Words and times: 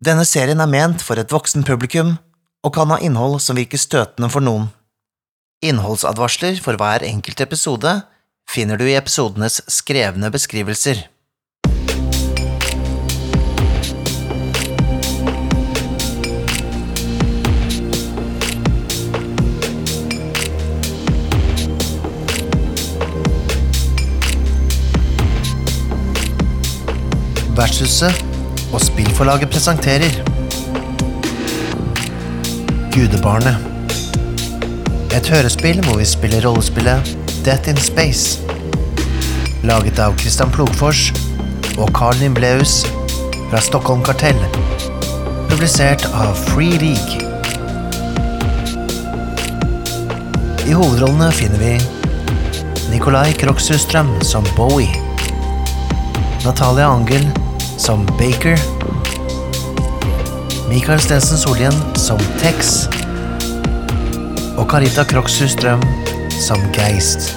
Denne 0.00 0.22
serien 0.24 0.62
er 0.64 0.68
ment 0.70 1.02
for 1.04 1.20
et 1.20 1.28
voksen 1.28 1.60
publikum 1.60 2.14
og 2.64 2.72
kan 2.72 2.88
ha 2.88 2.96
innhold 3.04 3.36
som 3.44 3.58
virker 3.60 3.76
støtende 3.76 4.30
for 4.32 4.40
noen. 4.40 4.70
Innholdsadvarsler 5.60 6.56
for 6.64 6.80
hver 6.80 7.04
enkelt 7.04 7.42
episode 7.44 7.92
finner 8.48 8.80
du 8.80 8.86
i 8.88 8.96
episodenes 8.96 9.60
skrevne 9.68 10.32
beskrivelser. 10.32 11.04
Vertshuset 27.60 28.29
og 28.72 28.80
spillforlaget 28.80 29.50
presenterer 29.50 30.10
Gudebarnet. 32.94 33.56
Et 35.16 35.28
hørespill 35.28 35.80
hvor 35.84 35.98
vi 35.98 36.04
spiller 36.04 36.46
rollespillet 36.46 37.16
Death 37.44 37.70
in 37.70 37.76
Space. 37.76 38.40
Laget 39.62 39.98
av 39.98 40.18
Christian 40.18 40.50
Plogfors 40.50 41.10
og 41.78 41.90
Carl 41.96 42.18
Nimbleus 42.20 42.84
fra 43.50 43.60
Stockholm 43.60 44.02
Kartell. 44.06 44.38
Publisert 45.50 46.06
av 46.14 46.34
Free 46.50 46.78
League. 46.78 47.26
I 50.66 50.72
hovedrollene 50.76 51.32
finner 51.34 51.58
vi 51.58 51.76
Nikolai 52.92 53.32
Kroksustrøm 53.38 54.18
som 54.22 54.46
Bowie. 54.56 54.94
Natalia 56.44 56.86
Angel 56.90 57.26
som 57.80 58.06
Baker. 58.06 58.58
Mikael 60.68 61.00
Stensen 61.00 61.38
Solien 61.38 61.74
som 61.96 62.20
Tex. 62.40 62.84
Og 64.60 64.68
Carita 64.70 65.04
Krokshus 65.08 65.54
Strøm 65.56 65.80
som 66.36 66.60
Geist. 66.76 67.32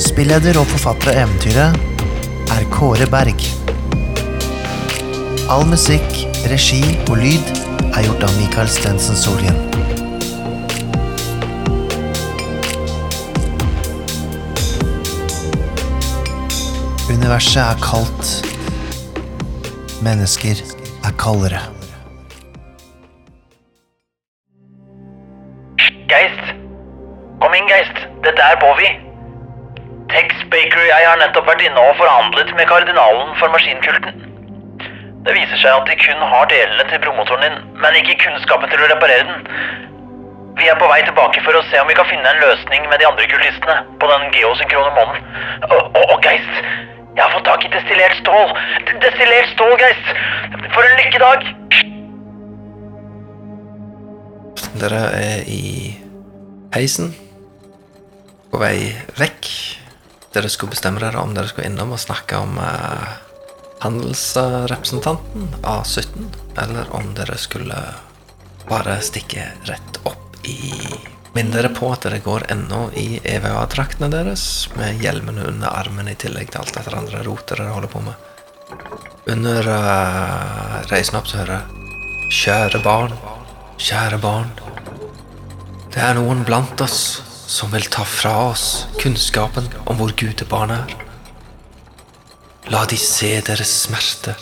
Spilleder 0.00 0.56
og 0.56 0.68
forfatter 0.72 1.12
av 1.12 1.22
eventyret 1.26 2.50
er 2.56 2.66
Kåre 2.72 3.08
Berg. 3.12 3.46
All 5.52 5.68
musikk, 5.68 6.24
regi 6.48 6.82
og 7.10 7.18
lyd 7.20 7.54
er 7.92 8.08
gjort 8.08 8.24
av 8.24 8.36
Mikael 8.40 8.72
Stensen 8.72 9.18
Solien. 9.18 9.65
Universet 17.26 17.62
er 17.62 17.78
kaldt. 17.90 18.26
Mennesker 20.06 20.60
er 21.08 21.14
kaldere. 21.22 21.58
Geist! 26.12 26.44
Kom 27.42 27.56
inn, 27.58 27.66
Geist. 27.72 27.98
Dette 28.22 28.46
er 28.46 28.60
Bowie. 28.62 28.92
Tex 30.14 30.46
Baker 30.54 30.78
og 30.84 30.88
jeg 30.92 31.10
har 31.10 31.18
nettopp 31.24 31.50
vært 31.50 31.66
inne 31.66 31.88
og 31.88 31.98
forhandlet 31.98 32.54
med 32.54 32.70
kardinalen 32.70 33.34
for 33.42 33.50
maskinkulten. 33.58 34.22
Det 35.26 35.34
viser 35.34 35.58
seg 35.66 35.82
at 35.82 35.90
de 35.90 35.98
kun 36.06 36.26
har 36.30 36.50
delene 36.54 36.90
til 36.92 37.02
bromotoren 37.02 37.46
din, 37.48 37.62
men 37.82 38.02
ikke 38.04 38.20
kunnskapen 38.22 38.70
til 38.70 38.86
å 38.86 38.92
reparere 38.94 39.26
den. 39.32 39.46
Vi 40.62 40.70
er 40.70 40.78
på 40.78 40.94
vei 40.94 41.02
tilbake 41.02 41.42
for 41.42 41.58
å 41.58 41.68
se 41.72 41.82
om 41.82 41.90
vi 41.90 41.98
kan 41.98 42.06
finne 42.06 42.36
en 42.36 42.44
løsning 42.46 42.86
med 42.86 43.02
de 43.02 43.10
andre 43.10 43.26
kultistene 43.34 43.80
på 43.98 44.14
den 44.14 44.30
geosynkrone 44.38 44.94
månen. 45.00 45.32
Og, 45.72 45.80
og, 45.90 46.04
og 46.06 46.20
Geist, 46.22 46.94
jeg 47.16 47.22
har 47.24 47.32
fått 47.32 47.46
tak 47.48 47.64
i 47.64 47.70
destillert 47.72 48.16
stål. 48.20 48.50
D- 48.86 48.98
Destillert 49.04 49.48
stål, 49.54 49.74
Geist! 49.80 50.06
For 50.74 50.84
en 50.84 50.98
lykkedag! 51.00 51.46
Dere 54.76 55.02
er 55.16 55.46
i 55.48 55.96
heisen 56.76 57.14
på 58.52 58.60
vei 58.60 58.92
vekk. 59.16 59.48
Dere 60.36 60.50
skulle 60.52 60.74
bestemme 60.74 61.00
dere 61.00 61.22
om 61.22 61.32
dere 61.36 61.48
skulle 61.48 61.70
innom 61.70 61.94
og 61.96 62.00
snakke 62.02 62.36
om 62.44 62.58
eh, 62.60 63.06
handelsrepresentanten 63.84 65.48
A17, 65.64 66.28
eller 66.60 66.92
om 66.96 67.08
dere 67.16 67.38
skulle 67.40 67.78
bare 68.68 68.98
stikke 69.04 69.48
rett 69.70 70.00
opp 70.04 70.36
i 70.44 70.58
Minn 71.36 71.50
dere 71.52 71.68
på 71.68 71.90
at 71.92 72.06
dere 72.06 72.22
går 72.24 72.46
ennå 72.54 72.86
i 72.96 73.18
EVA-draktene 73.28 74.08
deres, 74.08 74.42
med 74.78 75.02
hjelmene 75.04 75.42
under 75.50 75.68
armen 75.68 76.08
i 76.08 76.14
tillegg 76.16 76.48
til 76.48 76.62
alt 76.62 76.72
dette 76.78 76.94
andre 76.96 77.20
rotet 77.26 77.58
dere 77.58 77.74
holder 77.74 77.92
på 77.92 78.00
med. 78.06 78.22
Under 79.28 79.68
uh, 79.68 80.78
reisen 80.88 81.18
opp 81.18 81.28
så 81.28 81.42
hører 81.42 81.58
jeg 81.58 81.82
Kjære 82.36 82.80
barn, 82.82 83.12
kjære 83.76 84.18
barn. 84.22 84.48
Det 85.92 86.00
er 86.02 86.16
noen 86.16 86.40
blant 86.48 86.80
oss 86.82 87.02
som 87.52 87.70
vil 87.74 87.84
ta 87.92 88.06
fra 88.08 88.32
oss 88.48 88.86
kunnskapen 89.02 89.68
om 89.84 90.00
hvor 90.00 90.16
gudebarn 90.16 90.72
er. 90.78 90.96
La 92.72 92.86
de 92.88 92.96
se 92.98 93.34
deres 93.44 93.76
smerte. 93.84 94.38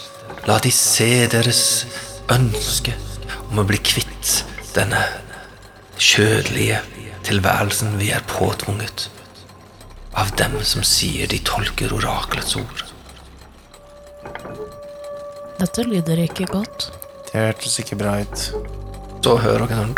La 0.46 0.60
de 0.62 0.70
se 0.72 1.26
deres 1.32 1.64
ønske 2.30 2.94
om 3.50 3.60
å 3.60 3.68
bli 3.68 3.82
kvitt 3.82 4.44
denne 4.78 5.02
kjødelige 5.98 6.80
tilværelsen 7.24 7.98
vi 7.98 8.10
er 8.12 8.24
påtvunget 8.28 9.08
av 10.14 10.30
dem 10.38 10.56
som 10.62 10.84
sier 10.86 11.30
de 11.30 11.40
tolker 11.46 11.94
orakelets 11.94 12.56
ord. 12.60 12.84
Dette 15.58 15.84
lyder 15.86 16.24
ikke 16.24 16.46
godt. 16.50 16.90
Det 17.30 17.40
hørtes 17.40 17.78
ikke 17.82 17.98
bra 17.98 18.18
ut. 18.22 18.46
Så 19.24 19.36
hører 19.40 19.66
dere 19.70 19.80
sånn 19.80 19.94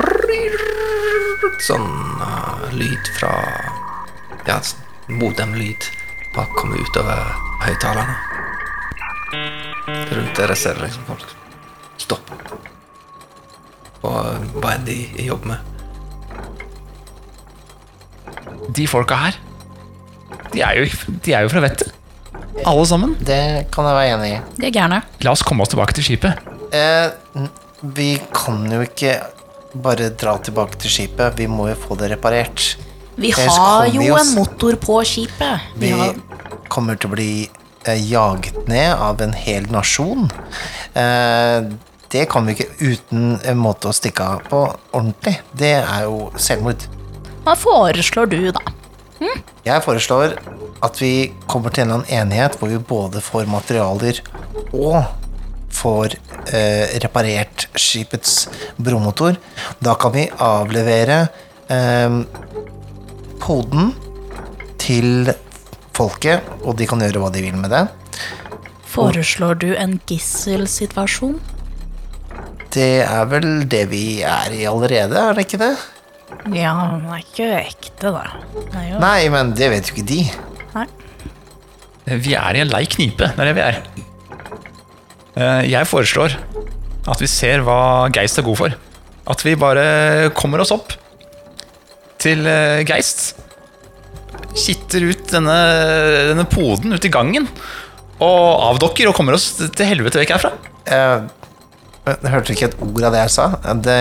Sånn 1.66 1.86
uh, 2.20 2.66
lyd 2.76 3.08
fra 3.16 3.32
Ja, 4.46 4.60
modemlyd 5.08 5.88
bare 6.36 6.52
komme 6.54 6.78
utover 6.78 7.32
høyttalerne. 7.64 8.16
Rundt 10.12 10.36
dere 10.38 10.56
ser 10.58 10.76
dere 10.76 10.86
liksom 10.86 11.08
folk 11.08 11.32
stoppe. 12.02 12.38
Og 14.06 14.52
hva 14.60 14.76
enn 14.76 14.86
de 14.86 15.00
jobber 15.24 15.56
med. 15.56 15.75
De 18.74 18.86
folka 18.90 19.14
her, 19.20 19.36
de 20.52 20.62
er 20.62 20.80
jo, 20.80 20.86
de 21.24 21.32
er 21.36 21.42
jo 21.46 21.48
fra 21.52 21.60
vettet. 21.64 21.92
Alle 22.66 22.86
sammen. 22.88 23.14
Det 23.20 23.66
kan 23.74 23.84
jeg 23.84 23.94
være 23.98 24.12
enig 24.16 24.28
i. 24.32 24.40
De 24.58 24.66
er 24.66 24.72
gærne. 24.74 25.02
La 25.22 25.30
oss 25.36 25.42
komme 25.46 25.62
oss 25.62 25.70
tilbake 25.74 25.92
til 25.98 26.06
skipet. 26.06 26.38
Eh, 26.74 27.10
vi 27.94 28.16
kan 28.34 28.64
jo 28.72 28.80
ikke 28.86 29.18
bare 29.76 30.08
dra 30.18 30.38
tilbake 30.40 30.78
til 30.80 30.90
skipet. 30.90 31.36
Vi 31.38 31.46
må 31.52 31.68
jo 31.68 31.76
få 31.78 31.98
det 32.00 32.10
reparert. 32.14 32.76
Vi 33.16 33.30
Ellers 33.32 33.56
har 33.56 33.86
jo 33.92 34.00
vi 34.00 34.10
oss- 34.10 34.30
en 34.30 34.34
motor 34.40 34.76
på 34.80 34.98
skipet. 35.04 35.60
Vi 35.76 35.92
Vi 35.92 35.98
har, 36.00 36.14
kommer 36.68 36.96
til 36.98 37.10
å 37.10 37.14
bli 37.14 37.30
eh, 37.86 38.00
jaget 38.10 38.66
ned 38.68 38.92
av 38.96 39.20
en 39.22 39.32
hel 39.32 39.68
nasjon. 39.72 40.30
Eh, 40.96 41.60
det 42.10 42.28
kan 42.30 42.46
vi 42.46 42.54
ikke 42.56 42.70
uten 42.80 43.38
en 43.44 43.58
måte 43.58 43.88
å 43.88 43.94
stikke 43.94 44.20
av 44.24 44.42
på 44.48 44.64
ordentlig. 44.92 45.38
Det 45.54 45.74
er 45.84 46.02
jo 46.08 46.30
selvmord. 46.36 46.86
Hva 47.46 47.54
foreslår 47.54 48.26
du, 48.32 48.40
da? 48.50 48.62
Jeg 49.66 49.82
foreslår 49.84 50.34
at 50.84 50.98
vi 51.00 51.30
kommer 51.46 51.70
til 51.70 51.84
en 51.84 51.92
eller 51.92 52.02
annen 52.02 52.18
enighet 52.18 52.58
hvor 52.58 52.72
vi 52.72 52.80
både 52.82 53.22
får 53.22 53.46
materialer 53.50 54.18
og 54.74 54.98
får 55.76 56.16
eh, 56.50 56.96
reparert 57.04 57.68
skipets 57.78 58.48
bromotor. 58.82 59.38
Da 59.78 59.94
kan 60.00 60.14
vi 60.16 60.26
avlevere 60.42 61.22
eh, 61.70 62.18
poden 63.42 63.92
til 64.82 65.30
folket, 65.96 66.44
og 66.66 66.76
de 66.78 66.86
kan 66.90 67.00
gjøre 67.00 67.22
hva 67.22 67.32
de 67.32 67.46
vil 67.46 67.56
med 67.62 67.72
det. 67.72 67.86
Foreslår 68.90 69.60
du 69.62 69.70
en 69.76 70.00
gisselsituasjon? 70.08 71.38
Det 72.74 73.04
er 73.06 73.28
vel 73.30 73.68
det 73.70 73.86
vi 73.92 74.06
er 74.26 74.52
i 74.52 74.66
allerede, 74.68 75.14
er 75.14 75.36
det 75.36 75.46
ikke 75.46 75.62
det? 75.62 75.76
Ja, 76.54 76.72
men 76.78 77.00
den 77.04 77.12
er 77.14 77.22
ikke 77.22 77.46
ekte, 77.60 78.10
da. 78.14 78.24
Det 78.54 78.74
er 78.80 78.88
jo 78.92 79.00
Nei, 79.02 79.28
men 79.32 79.52
det 79.58 79.68
vet 79.72 79.90
jo 79.90 79.94
ikke 79.96 80.08
de. 80.08 80.20
Nei. 80.74 80.86
Vi 82.22 82.34
er 82.38 82.58
i 82.58 82.62
en 82.62 82.70
lei 82.70 82.84
knipe. 82.90 83.28
Det 83.34 83.42
er 83.42 83.48
det 83.50 83.56
vi 83.58 83.64
er. 83.64 83.80
Eh, 85.36 85.62
Jeg 85.70 85.88
foreslår 85.90 86.36
at 87.06 87.20
vi 87.22 87.28
ser 87.30 87.62
hva 87.66 88.08
Geist 88.14 88.38
er 88.40 88.46
god 88.46 88.58
for. 88.60 88.76
At 89.30 89.42
vi 89.46 89.56
bare 89.58 90.30
kommer 90.38 90.62
oss 90.62 90.72
opp 90.74 90.94
til 92.22 92.46
eh, 92.50 92.82
Geist. 92.88 93.34
Kitter 94.56 95.04
ut 95.10 95.26
denne, 95.30 95.56
denne 96.32 96.46
poden 96.48 96.94
ut 96.96 97.04
i 97.06 97.12
gangen. 97.12 97.48
Og 98.22 98.46
avdokker 98.70 99.10
og 99.10 99.16
kommer 99.18 99.36
oss 99.36 99.50
til 99.58 99.86
helvete 99.90 100.22
vekk 100.22 100.36
herfra. 100.36 100.52
Eh, 100.86 101.26
Jeg 102.06 102.30
hørte 102.32 102.54
ikke 102.54 102.70
et 102.70 102.78
ord 102.86 103.02
av 103.08 103.12
det 103.16 103.24
jeg 103.26 103.34
sa. 103.34 103.48
Det, 103.82 103.98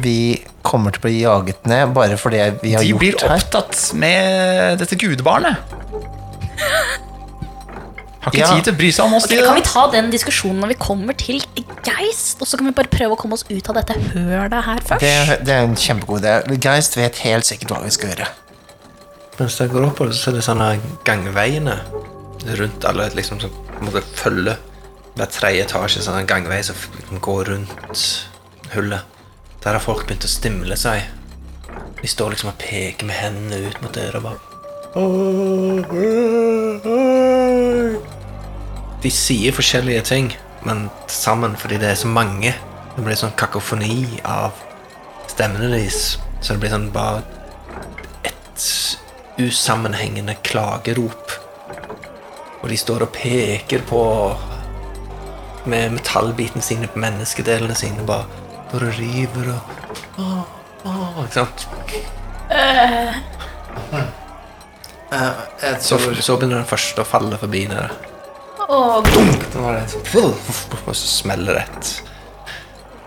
vi 0.00 0.16
kommer 0.64 0.94
til 0.94 1.02
å 1.02 1.06
bli 1.06 1.18
jaget 1.22 1.66
ned 1.70 1.92
bare 1.96 2.16
for 2.20 2.34
det 2.34 2.46
vi 2.62 2.72
har 2.74 2.82
De 2.84 2.94
blir 2.98 3.12
gjort 3.14 3.26
her. 3.28 3.36
opptatt 3.38 3.92
med 4.00 4.78
dette 4.80 4.96
gudebarnet. 5.00 5.56
Har 8.24 8.32
ikke 8.32 8.40
Ja. 8.40 8.54
tid 8.56 8.64
til 8.64 8.72
å 8.72 8.76
bry 8.78 8.90
seg 8.90 9.04
om 9.04 9.14
oss. 9.18 9.24
Okay, 9.26 9.36
de, 9.36 9.44
kan 9.44 9.54
vi 9.58 9.62
ta 9.68 9.82
den 9.92 10.06
diskusjonen 10.10 10.60
når 10.64 10.68
vi 10.72 10.76
kommer 10.80 11.12
til 11.20 11.42
Geist? 11.84 12.40
Og 12.40 12.48
så 12.48 12.56
kan 12.56 12.66
vi 12.70 12.72
bare 12.72 12.88
prøve 12.88 13.12
å 13.12 13.18
komme 13.20 13.36
oss 13.36 13.44
ut 13.50 13.68
av 13.68 13.74
dette 13.76 13.92
hølet 14.14 14.64
her 14.64 14.80
først? 14.80 15.00
Det, 15.04 15.44
det 15.44 15.52
er 15.52 15.66
en 15.66 15.76
kjempegod 15.76 16.22
idé. 16.24 16.58
Geist 16.64 16.96
vet 16.96 17.20
helt 17.26 17.44
sikkert 17.44 17.74
hva 17.74 17.82
vi 17.84 17.90
skal 17.92 18.14
gjøre. 18.14 18.28
Mens 19.38 19.58
jeg 19.60 19.68
går 19.74 19.88
oppover, 19.90 20.12
så 20.16 20.30
er 20.30 20.38
det 20.38 20.44
sånne 20.46 20.70
gangveiene 21.04 21.76
rundt 22.56 22.84
alle 22.88 23.10
liksom 23.16 23.40
som 23.42 23.50
på 23.50 23.80
en 23.82 23.90
måte 23.90 24.02
følger 24.16 24.56
hver 25.18 25.30
tredje 25.30 25.64
etasje, 25.66 26.00
sånn 26.06 26.20
en 26.22 26.26
gangvei 26.26 26.62
som 26.64 26.76
går 27.20 27.44
rundt 27.52 28.04
hullet. 28.72 29.02
Der 29.64 29.72
har 29.72 29.80
folk 29.80 30.02
begynt 30.04 30.26
å 30.26 30.28
stimle 30.28 30.76
seg. 30.76 31.06
De 32.02 32.08
står 32.10 32.34
liksom 32.34 32.50
og 32.50 32.58
peker 32.60 33.08
med 33.08 33.16
hendene 33.16 33.70
ut 33.70 33.78
mot 33.80 33.94
døra 33.96 34.20
bare 34.20 34.52
De 39.00 39.10
sier 39.10 39.56
forskjellige 39.56 40.02
ting, 40.10 40.28
men 40.68 40.90
sammen 41.08 41.56
fordi 41.56 41.80
det 41.80 41.94
er 41.94 41.96
så 42.02 42.12
mange. 42.12 42.52
Det 42.92 43.06
blir 43.06 43.16
sånn 43.16 43.32
kakofoni 43.40 44.20
av 44.28 44.52
stemmene 45.32 45.72
deres. 45.72 46.18
Så 46.44 46.52
det 46.52 46.60
blir 46.60 46.74
sånn 46.76 46.90
bare 46.92 47.24
et 48.28 48.68
usammenhengende 49.40 50.36
klagerop. 50.44 51.38
Og 52.60 52.68
de 52.68 52.76
står 52.84 53.08
og 53.08 53.16
peker 53.16 53.80
på 53.88 54.04
med 55.64 55.96
metallbiten 55.96 56.60
sine 56.60 56.92
på 56.92 57.00
menneskedelene 57.00 57.74
sine. 57.80 58.04
Bare, 58.04 58.43
bare 58.74 58.90
river 58.98 59.52
og 59.54 59.60
åh, 60.18 60.42
åh, 60.84 61.22
Ikke 61.24 61.38
sant? 61.38 61.68
Uh. 62.50 63.14
Så, 65.78 65.98
tror 65.98 66.14
så 66.18 66.36
begynner 66.36 66.58
den 66.58 66.66
første 66.66 67.04
å 67.04 67.06
falle 67.06 67.38
forbi 67.38 67.68
dere. 67.70 67.86
Det. 67.94 68.10
Og 70.84 70.90
så 70.90 71.06
smeller 71.06 71.60
det 71.60 71.64
et 71.68 71.92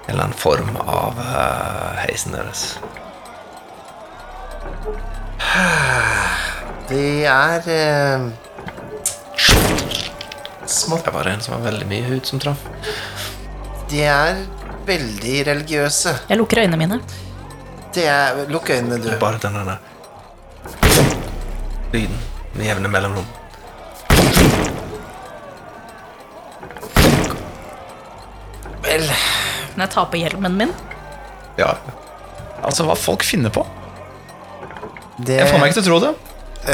en 0.07 0.13
eller 0.13 0.23
annen 0.23 0.37
form 0.39 0.77
av 0.77 1.17
uh, 1.19 1.97
heisen 1.99 2.31
deres. 2.31 2.77
Det 6.87 7.25
er 7.27 7.67
uh, 7.67 8.29
smått 10.63 11.03
Det 11.05 11.11
var 11.11 11.27
en 11.27 11.43
som 11.43 11.57
var 11.57 11.65
veldig 11.67 11.89
mye 11.91 12.07
hud 12.07 12.23
som 12.29 12.39
traff. 12.39 12.63
Det 13.91 14.05
er 14.07 14.45
veldig 14.87 15.35
religiøse. 15.47 16.15
jeg 16.29 16.37
lukker 16.37 16.63
øynene 16.63 16.77
mine. 16.79 17.01
Det 17.95 18.05
er 18.07 18.45
Lukk 18.51 18.69
øynene, 18.69 18.97
du. 19.03 19.09
Bare 19.19 19.39
den 19.41 19.55
der 19.55 19.77
lyden 21.93 22.17
med 22.53 22.65
jevne 22.65 22.87
mellomrom. 22.91 23.25
Vel, 28.83 29.07
Kan 29.73 29.83
jeg 29.83 29.89
ta 29.93 30.03
på 30.09 30.19
hjelmen 30.19 30.57
min? 30.57 30.73
Ja. 31.57 31.73
Altså, 32.65 32.85
hva 32.87 32.95
folk 32.97 33.25
finner 33.25 33.53
på. 33.53 33.65
det 35.17 35.39
Jeg 35.39 35.49
får 35.49 35.61
meg 35.61 35.71
ikke 35.71 35.81
til 35.81 35.85
å 35.85 35.89
tro 35.91 35.99
det. 36.03 36.13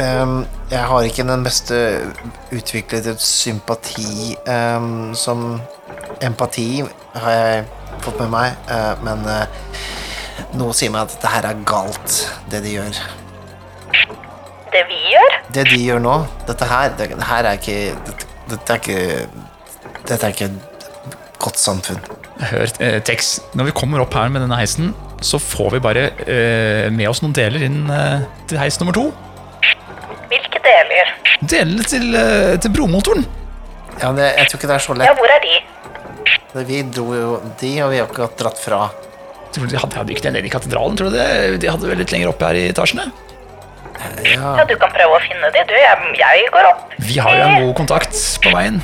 Ehm, 0.00 0.36
jeg 0.72 0.84
har 0.90 1.06
ikke 1.06 1.26
den 1.28 1.44
beste 1.46 1.78
utviklede 2.52 3.14
sympati 3.20 4.34
ehm, 4.48 5.14
som 5.16 5.60
empati, 6.24 6.82
har 7.14 7.36
jeg 7.38 7.64
fått 8.04 8.20
med 8.22 8.32
meg, 8.34 8.56
eh, 8.70 8.92
men 9.06 9.24
eh, 9.30 9.46
noe 10.58 10.74
sier 10.76 10.92
meg 10.94 11.06
at 11.06 11.16
dette 11.16 11.32
her 11.32 11.48
er 11.50 11.62
galt, 11.68 12.18
det 12.52 12.62
de 12.64 12.74
gjør. 12.76 13.00
Det 14.74 14.82
vi 14.90 15.00
gjør? 15.12 15.36
Det 15.54 15.64
de 15.70 15.80
gjør 15.80 16.02
nå, 16.02 16.14
dette 16.48 16.68
her, 16.70 16.94
det, 16.98 17.10
det 17.14 17.28
her 17.30 17.48
er 17.50 17.60
ikke 17.60 17.78
dette, 18.08 18.30
dette 18.52 18.78
er 18.78 18.82
ikke 18.82 19.02
Dette 20.04 20.26
er 20.26 20.34
ikke 20.34 20.46
et 20.50 21.14
godt 21.40 21.56
samfunn. 21.56 22.00
Hør, 22.50 22.68
eh, 22.84 22.98
Tex, 23.08 23.38
når 23.56 23.70
vi 23.70 23.72
kommer 23.78 24.02
opp 24.02 24.12
her 24.18 24.28
med 24.28 24.42
denne 24.44 24.58
heisen, 24.58 24.90
så 25.24 25.38
får 25.40 25.70
vi 25.76 25.80
bare 25.80 26.02
eh, 26.28 26.90
med 26.92 27.08
oss 27.08 27.22
noen 27.24 27.32
deler 27.36 27.64
inn 27.64 27.86
eh, 27.88 28.26
til 28.50 28.60
heis 28.60 28.76
nummer 28.82 28.92
to. 28.96 29.06
Hvilke 30.28 30.60
deler? 30.66 31.14
Delene 31.40 31.86
til, 31.88 32.10
eh, 32.20 32.58
til 32.60 32.74
bromotoren. 32.74 33.24
Ja, 34.02 34.10
det, 34.12 34.28
jeg 34.42 34.50
tror 34.50 34.60
ikke 34.60 34.70
det 34.74 34.76
er 34.76 34.84
så 34.90 34.98
lett. 34.98 35.08
Ja, 35.08 35.16
hvor 35.16 35.32
er 35.32 35.40
de? 35.46 35.56
Vi 36.54 36.82
dro 36.94 37.06
jo 37.16 37.30
de, 37.60 37.72
og 37.82 37.90
vi 37.92 37.98
har 38.00 38.06
akkurat 38.08 38.36
dratt 38.38 38.60
fra. 38.62 38.88
Tror 39.54 39.68
du 39.68 39.74
De 39.74 39.78
hadde, 39.78 40.04
bygd 40.08 40.24
den 40.26 40.34
nede 40.34 40.48
i 40.48 40.52
katedralen, 40.52 40.96
tror 40.98 41.10
du 41.12 41.16
det? 41.18 41.60
De 41.62 41.70
hadde 41.70 41.86
vel 41.90 42.00
litt 42.02 42.12
lenger 42.14 42.30
oppe 42.32 42.48
her 42.48 42.58
i 42.58 42.66
etasjene? 42.72 43.06
Ja, 44.26 44.56
Ja, 44.58 44.64
du 44.66 44.74
kan 44.80 44.90
prøve 44.94 45.16
å 45.16 45.22
finne 45.22 45.50
de, 45.54 45.62
du. 45.68 45.74
Jeg, 45.78 46.14
jeg 46.18 46.48
går 46.54 46.68
opp. 46.72 46.82
Vi 46.98 47.18
har 47.22 47.38
jo 47.38 47.44
en 47.46 47.66
god 47.66 47.74
kontakt 47.78 48.18
på 48.44 48.52
veien. 48.54 48.80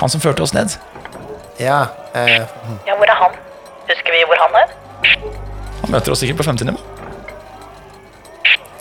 Han 0.00 0.10
som 0.12 0.20
førte 0.20 0.42
oss 0.44 0.54
ned. 0.56 0.74
ja 1.60 1.84
eh, 2.18 2.42
Ja, 2.86 2.96
hvor 2.98 3.06
er 3.06 3.20
han? 3.20 3.36
Husker 3.88 4.16
vi 4.16 4.24
hvor 4.28 4.40
han 4.40 4.58
er? 4.62 4.72
Han 5.84 5.92
møter 5.92 6.12
oss 6.12 6.24
sikkert 6.24 6.40
på 6.40 6.48
femte 6.48 6.64
nivå. 6.66 6.80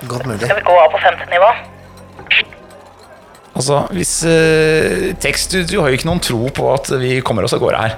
godt 0.07 0.25
mulig. 0.25 0.41
Skal 0.43 0.57
vi 0.57 0.65
gå 0.67 0.79
av 0.79 0.89
på 0.91 0.99
femte 1.03 1.27
nivå? 1.31 1.51
Altså, 3.53 3.83
hvis 3.93 4.13
du, 5.51 5.59
du 5.69 5.75
har 5.81 5.91
jo 5.91 5.97
ikke 5.99 6.07
noen 6.09 6.21
tro 6.23 6.39
på 6.57 6.71
at 6.73 6.89
vi 7.01 7.19
kommer 7.25 7.45
oss 7.45 7.53
av 7.53 7.61
gårde 7.61 7.81
her. 7.83 7.97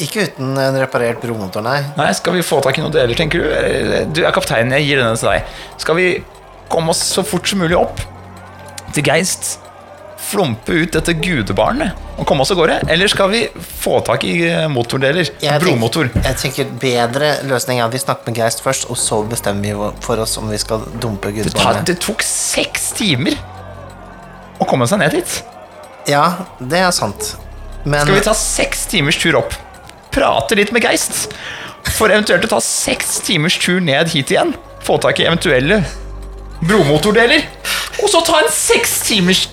Ikke 0.00 0.22
uten 0.30 0.54
en 0.56 0.78
reparert 0.80 1.18
bromotor, 1.20 1.64
nei. 1.66 1.80
Nei, 1.98 2.10
Skal 2.16 2.38
vi 2.38 2.44
få 2.46 2.60
tak 2.64 2.78
i 2.78 2.84
noen 2.84 2.94
deler, 2.94 3.12
tenker 3.18 3.42
du? 3.42 3.48
Eller, 3.52 4.06
Du 4.08 4.22
er 4.24 4.32
kapteinen, 4.32 4.72
jeg 4.78 4.86
gir 4.88 5.02
denne 5.02 5.18
til 5.20 5.28
deg. 5.28 5.50
Skal 5.82 5.98
vi 5.98 6.06
komme 6.72 6.94
oss 6.94 7.02
så 7.10 7.24
fort 7.26 7.50
som 7.50 7.60
mulig 7.60 7.76
opp 7.76 8.00
til 8.94 9.04
Geist? 9.10 9.58
Flompe 10.30 10.74
ut 10.84 10.92
dette 10.94 11.14
gudebarnet 11.16 11.96
og 12.20 12.26
komme 12.28 12.44
oss 12.44 12.50
av 12.52 12.58
gårde? 12.60 12.78
Eller 12.92 13.08
skal 13.10 13.30
vi 13.32 13.38
få 13.80 13.98
tak 14.06 14.24
i 14.28 14.34
eh, 14.46 14.66
motordeler? 14.70 15.30
Jeg 15.42 15.62
Bromotor. 15.64 16.10
tenker, 16.12 16.26
jeg 16.28 16.40
tenker 16.44 16.72
bedre 16.82 17.30
løsning 17.48 17.80
er 17.80 17.86
at 17.88 17.94
vi 17.96 18.00
snakker 18.02 18.28
med 18.30 18.36
Geist 18.38 18.60
først, 18.64 18.86
og 18.92 18.98
så 19.00 19.22
bestemmer 19.26 19.64
vi 19.64 19.92
for 20.04 20.20
oss 20.22 20.36
om 20.38 20.48
vi 20.52 20.60
skal 20.60 20.84
dumpe 21.00 21.32
Det, 21.32 21.48
tar, 21.48 21.50
gudebarnet. 21.50 21.88
det 21.88 21.98
tok 22.04 22.22
seks 22.24 22.90
timer 23.00 23.36
å 24.60 24.68
komme 24.68 24.86
seg 24.90 25.00
ned 25.02 25.16
hit. 25.16 25.40
Ja, 26.10 26.46
det 26.60 26.80
er 26.80 26.92
sant. 26.94 27.34
Men 27.84 28.04
Skal 28.04 28.18
vi 28.18 28.24
ta 28.26 28.34
seks 28.36 28.84
timers 28.90 29.18
tur 29.20 29.38
opp? 29.40 29.54
Prate 30.12 30.56
litt 30.58 30.72
med 30.74 30.84
Geist? 30.84 31.30
For 31.96 32.12
eventuelt 32.12 32.44
å 32.44 32.50
ta 32.56 32.60
seks 32.64 33.20
timers 33.24 33.56
tur 33.60 33.80
ned 33.84 34.10
hit 34.12 34.32
igjen? 34.34 34.52
Få 34.84 34.98
tak 35.00 35.20
i 35.20 35.26
eventuelle 35.28 35.80
bromotordeler? 36.64 37.46
Og 38.02 38.08
så 38.12 38.20
ta 38.24 38.40
en 38.42 38.52
seks 38.52 38.98
timers 39.06 39.46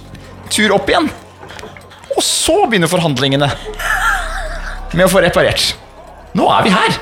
tur 0.52 0.74
opp 0.76 0.90
igjen? 0.92 1.10
Og 2.18 2.24
så 2.24 2.64
begynner 2.66 2.90
forhandlingene 2.92 3.50
med 4.96 5.06
å 5.06 5.12
få 5.12 5.22
reparert. 5.24 5.74
Nå 6.38 6.48
er 6.52 6.68
vi 6.68 6.74
her! 6.74 7.00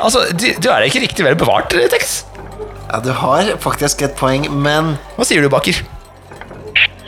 Altså, 0.00 0.22
du, 0.32 0.46
du 0.56 0.68
er 0.72 0.86
ikke 0.86 1.02
riktig 1.02 1.24
vel 1.26 1.36
bevart, 1.36 1.74
Tex? 1.92 2.22
Ja, 2.92 2.98
du 3.04 3.12
har 3.12 3.46
faktisk 3.62 4.02
et 4.02 4.16
poeng, 4.18 4.48
men 4.50 4.96
Hva 5.14 5.24
sier 5.26 5.44
du, 5.44 5.48
Baker? 5.52 5.78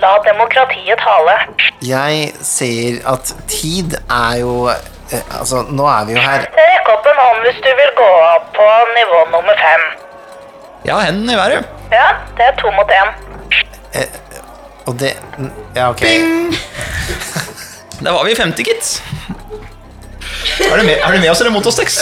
La 0.03 0.13
demokratiet 0.27 0.99
tale. 1.03 1.35
jeg 1.83 2.33
sier 2.47 3.01
at 3.07 3.33
tid 3.51 3.97
er 3.99 4.37
jo 4.43 4.69
eh, 4.71 5.25
Altså, 5.39 5.63
nå 5.71 5.87
er 5.91 6.07
vi 6.07 6.15
jo 6.17 6.23
her. 6.23 6.47
Rekk 6.59 6.91
opp 6.95 7.07
en 7.11 7.19
hånd 7.23 7.43
hvis 7.47 7.59
du 7.67 7.71
vil 7.81 7.93
gå 7.99 8.09
opp 8.29 8.49
på 8.55 8.69
nivå 8.95 9.25
nummer 9.35 9.59
fem. 9.59 9.85
Ja, 10.87 11.01
hendene 11.07 11.35
i 11.35 11.41
været. 11.41 11.69
Ja, 11.95 12.09
det 12.39 12.47
er 12.47 12.57
to 12.63 12.71
mot 12.79 12.91
én. 13.01 13.13
Og 14.87 14.99
det 14.99 15.17
Ja, 15.77 15.91
ok. 15.91 16.01
Der 18.03 18.11
var 18.11 18.25
vi 18.25 18.31
i 18.31 18.35
50, 18.35 18.65
gitt. 18.67 19.03
Er 20.71 20.77
du 20.77 20.83
med, 20.87 20.97
er 20.99 21.13
du 21.13 21.19
med 21.21 21.31
oss 21.31 21.41
eller 21.41 21.53
mot 21.55 21.67
oss, 21.67 21.77
Tex? 21.79 21.99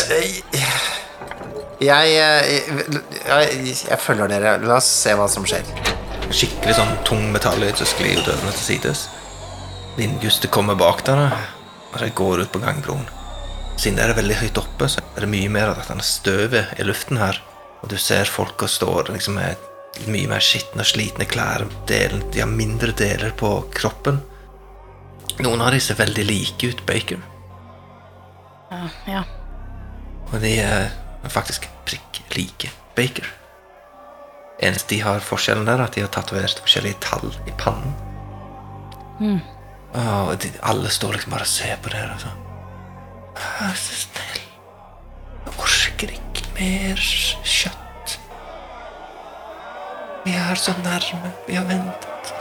Jeg, 1.81 2.11
jeg, 2.13 2.61
jeg, 3.25 3.77
jeg 3.89 3.99
følger 4.03 4.29
dere. 4.29 4.59
La 4.69 4.77
oss 4.77 4.89
se 5.01 5.15
hva 5.17 5.29
som 5.33 5.47
skjer. 5.49 5.65
Skikkelig 6.31 6.75
sånn 6.77 6.93
tung 7.09 7.31
metalløyd, 7.33 7.79
som 7.81 7.89
sklir 7.89 8.21
dørene 8.27 8.53
til 8.53 8.67
sides. 8.67 9.07
Vindgustet 9.97 10.53
kommer 10.55 10.77
bak 10.79 11.01
dere, 11.09 11.31
og 11.91 11.97
dere 11.99 12.13
går 12.21 12.45
ut 12.45 12.53
på 12.53 12.61
gangbroen. 12.63 13.09
Siden 13.81 13.97
dere 13.97 14.13
er 14.13 14.21
veldig 14.21 14.37
høyt 14.43 14.61
oppe, 14.61 14.91
så 14.93 15.01
er 15.17 15.25
det 15.25 15.33
mye 15.33 15.49
mer 15.53 15.73
av 15.73 15.81
dette 15.81 16.05
støvet 16.05 16.77
i 16.79 16.85
luften 16.87 17.19
her. 17.21 17.41
Og 17.81 17.89
du 17.89 17.97
ser 17.97 18.29
folk 18.29 18.61
og 18.63 18.69
står 18.71 19.09
liksom 19.15 19.39
med 19.41 19.57
mye 20.13 20.29
mer 20.31 20.45
skitne 20.45 20.85
og 20.85 20.91
slitne 20.93 21.25
klær. 21.29 21.65
Delen, 21.89 22.23
de 22.31 22.45
har 22.45 22.51
mindre 22.53 22.93
deler 22.97 23.33
på 23.41 23.55
kroppen. 23.75 24.21
Noen 25.41 25.65
av 25.65 25.73
de 25.73 25.81
ser 25.81 25.97
veldig 25.97 26.27
like 26.29 26.69
ut 26.75 26.85
Baker, 26.87 27.21
Ja. 29.09 29.23
og 30.31 30.37
de 30.45 30.51
er 30.63 30.91
faktisk 31.29 31.69
prikk 31.85 32.23
like 32.37 32.71
Baker. 32.97 33.27
Eneste 34.61 34.95
de 34.95 35.01
har 35.01 35.21
forskjellen 35.25 35.67
der, 35.69 35.81
er 35.81 35.89
at 35.89 35.97
de 35.97 36.05
har 36.05 36.13
tatovert 36.13 36.61
forskjellige 36.61 37.01
tall 37.01 37.33
i 37.49 37.53
pannen. 37.59 37.95
Mm. 39.21 39.41
og 39.93 40.39
de, 40.41 40.49
alle 40.65 40.89
står 40.89 41.13
liksom 41.13 41.33
bare 41.35 41.45
og 41.45 41.51
ser 41.51 41.77
på 41.83 41.91
dere 41.93 42.15
Altså. 42.15 42.31
Vær 43.37 43.75
så 43.77 43.97
snill. 44.01 44.47
Jeg 45.45 45.57
orker 45.59 46.15
ikke 46.15 46.47
mer 46.57 47.03
kjøtt. 47.45 48.17
Vi 50.25 50.37
er 50.37 50.55
så 50.55 50.73
nærme. 50.85 51.33
Vi 51.49 51.57
har 51.57 51.69
ventet. 51.69 52.33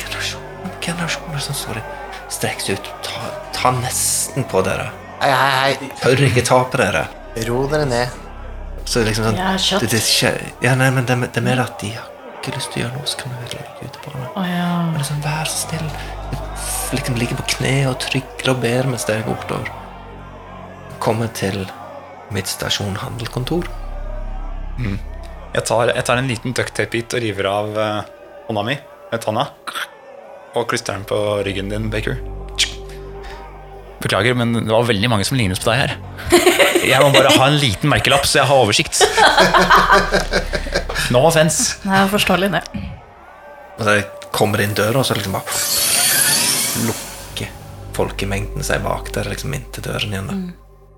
Generasjoner 0.00 0.76
generasjoner 0.80 1.38
som 1.38 1.56
står 1.56 1.80
i 1.80 1.88
Strekk 2.32 2.62
seg 2.64 2.78
ut. 2.80 2.92
Ta, 3.04 3.32
ta 3.52 3.70
nesten 3.76 4.46
på 4.48 4.62
dere. 4.64 4.88
Hei, 5.20 5.28
hei, 5.30 5.50
hei. 5.80 5.90
Tør 6.00 6.22
ikke 6.24 6.44
ta 6.48 6.62
på 6.64 6.80
dere. 6.80 7.04
Ro 7.48 7.66
dere 7.70 7.86
ned. 7.88 8.08
Så 8.84 9.02
liksom 9.06 9.24
sånn 9.30 9.38
Ja, 9.38 9.52
kjøtt. 9.56 9.80
det, 9.84 9.90
det, 9.94 10.00
er 10.00 10.06
ikke- 10.36 10.64
ja, 10.66 10.74
nei, 10.74 10.90
men 10.90 11.06
det, 11.06 11.16
det 11.32 11.36
er 11.40 11.46
mer 11.46 11.60
at 11.62 11.78
de 11.80 11.92
har 11.94 12.08
ikke 12.42 12.56
lyst 12.56 12.72
til 12.72 12.82
å 12.82 12.86
gjøre 12.86 12.96
noe, 12.98 13.06
så 13.06 13.16
kan 13.22 13.32
vi 13.38 13.52
legge 13.56 13.86
ut 13.86 13.98
på 14.02 14.10
det. 14.12 14.24
Å 14.36 14.42
ja. 14.48 14.66
Men 14.90 14.98
liksom, 14.98 15.20
vær 15.22 15.46
så 15.46 15.68
snill. 15.68 15.88
Liksom 16.92 17.14
ligger 17.16 17.38
på 17.38 17.46
kne 17.56 17.74
og 17.88 17.98
trykker 18.02 18.50
og 18.52 18.58
ber 18.64 18.88
mens 18.90 19.06
dere 19.08 19.22
går 19.24 19.38
bortover. 19.38 19.70
Kommer 21.02 21.30
til 21.34 21.62
mitt 22.34 22.46
stasjon 22.50 22.96
handelkontor. 23.00 23.68
Jeg 24.82 25.64
tar, 25.68 25.92
jeg 25.94 26.04
tar 26.08 26.16
en 26.18 26.28
liten 26.28 26.54
ducktape-bit 26.56 27.14
og 27.14 27.22
river 27.22 27.48
av 27.50 27.78
eh, 27.78 28.02
hånda 28.48 28.62
mi 28.66 28.76
med 29.12 29.20
tanna. 29.24 29.46
Og 30.56 30.66
klistrer 30.68 30.96
den 30.98 31.04
på 31.08 31.18
ryggen 31.46 31.68
din, 31.72 31.90
Baker. 31.92 32.16
Beklager, 34.02 34.34
men 34.34 34.52
det 34.66 34.72
var 34.72 34.82
veldig 34.88 35.10
mange 35.12 35.24
som 35.28 35.38
lignet 35.38 35.60
på 35.62 35.70
deg 35.70 35.84
her. 35.84 35.96
Jeg 36.82 36.98
må 37.02 37.12
bare 37.14 37.30
ha 37.36 37.46
en 37.46 37.58
liten 37.62 37.90
merkelapp, 37.92 38.26
så 38.26 38.40
jeg 38.40 38.48
har 38.50 38.62
oversikt. 38.64 39.02
No 41.14 41.22
offence. 41.28 41.76
Det 41.82 41.94
er 41.94 42.10
forståelig, 42.10 42.50
det. 42.56 42.62
Og 43.78 43.84
så 43.86 43.96
kommer 44.34 44.62
inn 44.64 44.74
døra, 44.76 45.00
og 45.02 45.06
så 45.06 45.16
liksom 45.16 45.36
bare 45.36 45.56
lukker 46.88 47.50
folkemengden 47.96 48.64
seg 48.66 48.82
bak 48.84 49.10
der, 49.14 49.28
liksom 49.30 49.54
inntil 49.56 49.84
døren 49.86 50.14
igjen. 50.14 50.30
Da. 50.30 50.36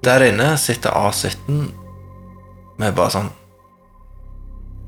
Der 0.04 0.26
inne 0.28 0.50
sitter 0.60 0.94
A17 0.96 1.72
med 2.78 2.94
bare 2.96 3.12
sånn 3.14 3.30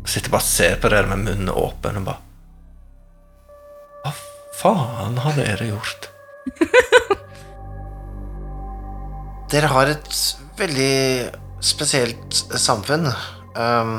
Sitter 0.06 0.30
bare 0.30 0.44
og 0.44 0.46
ser 0.46 0.76
på 0.78 0.90
dere 0.92 1.08
med 1.10 1.22
munnen 1.24 1.50
åpen 1.50 1.96
og 1.98 2.04
bare 2.06 2.20
Hva 4.04 4.12
faen 4.60 5.16
har 5.24 5.34
dere 5.38 5.66
gjort? 5.70 6.10
Dere 9.50 9.70
har 9.70 9.86
et 9.90 10.06
veldig 10.58 11.30
spesielt 11.64 12.36
samfunn, 12.56 13.08
um, 13.56 13.96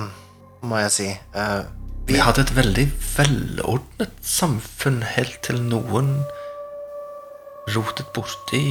må 0.67 0.79
jeg 0.85 0.93
si. 0.93 1.09
Uh, 1.35 1.65
Vi 2.07 2.19
hadde 2.23 2.45
et 2.45 2.53
veldig 2.55 2.87
velordnet 3.17 4.13
samfunn 4.23 5.01
helt 5.15 5.41
til 5.45 5.59
noen 5.65 6.13
rotet 7.75 8.07
borti 8.15 8.63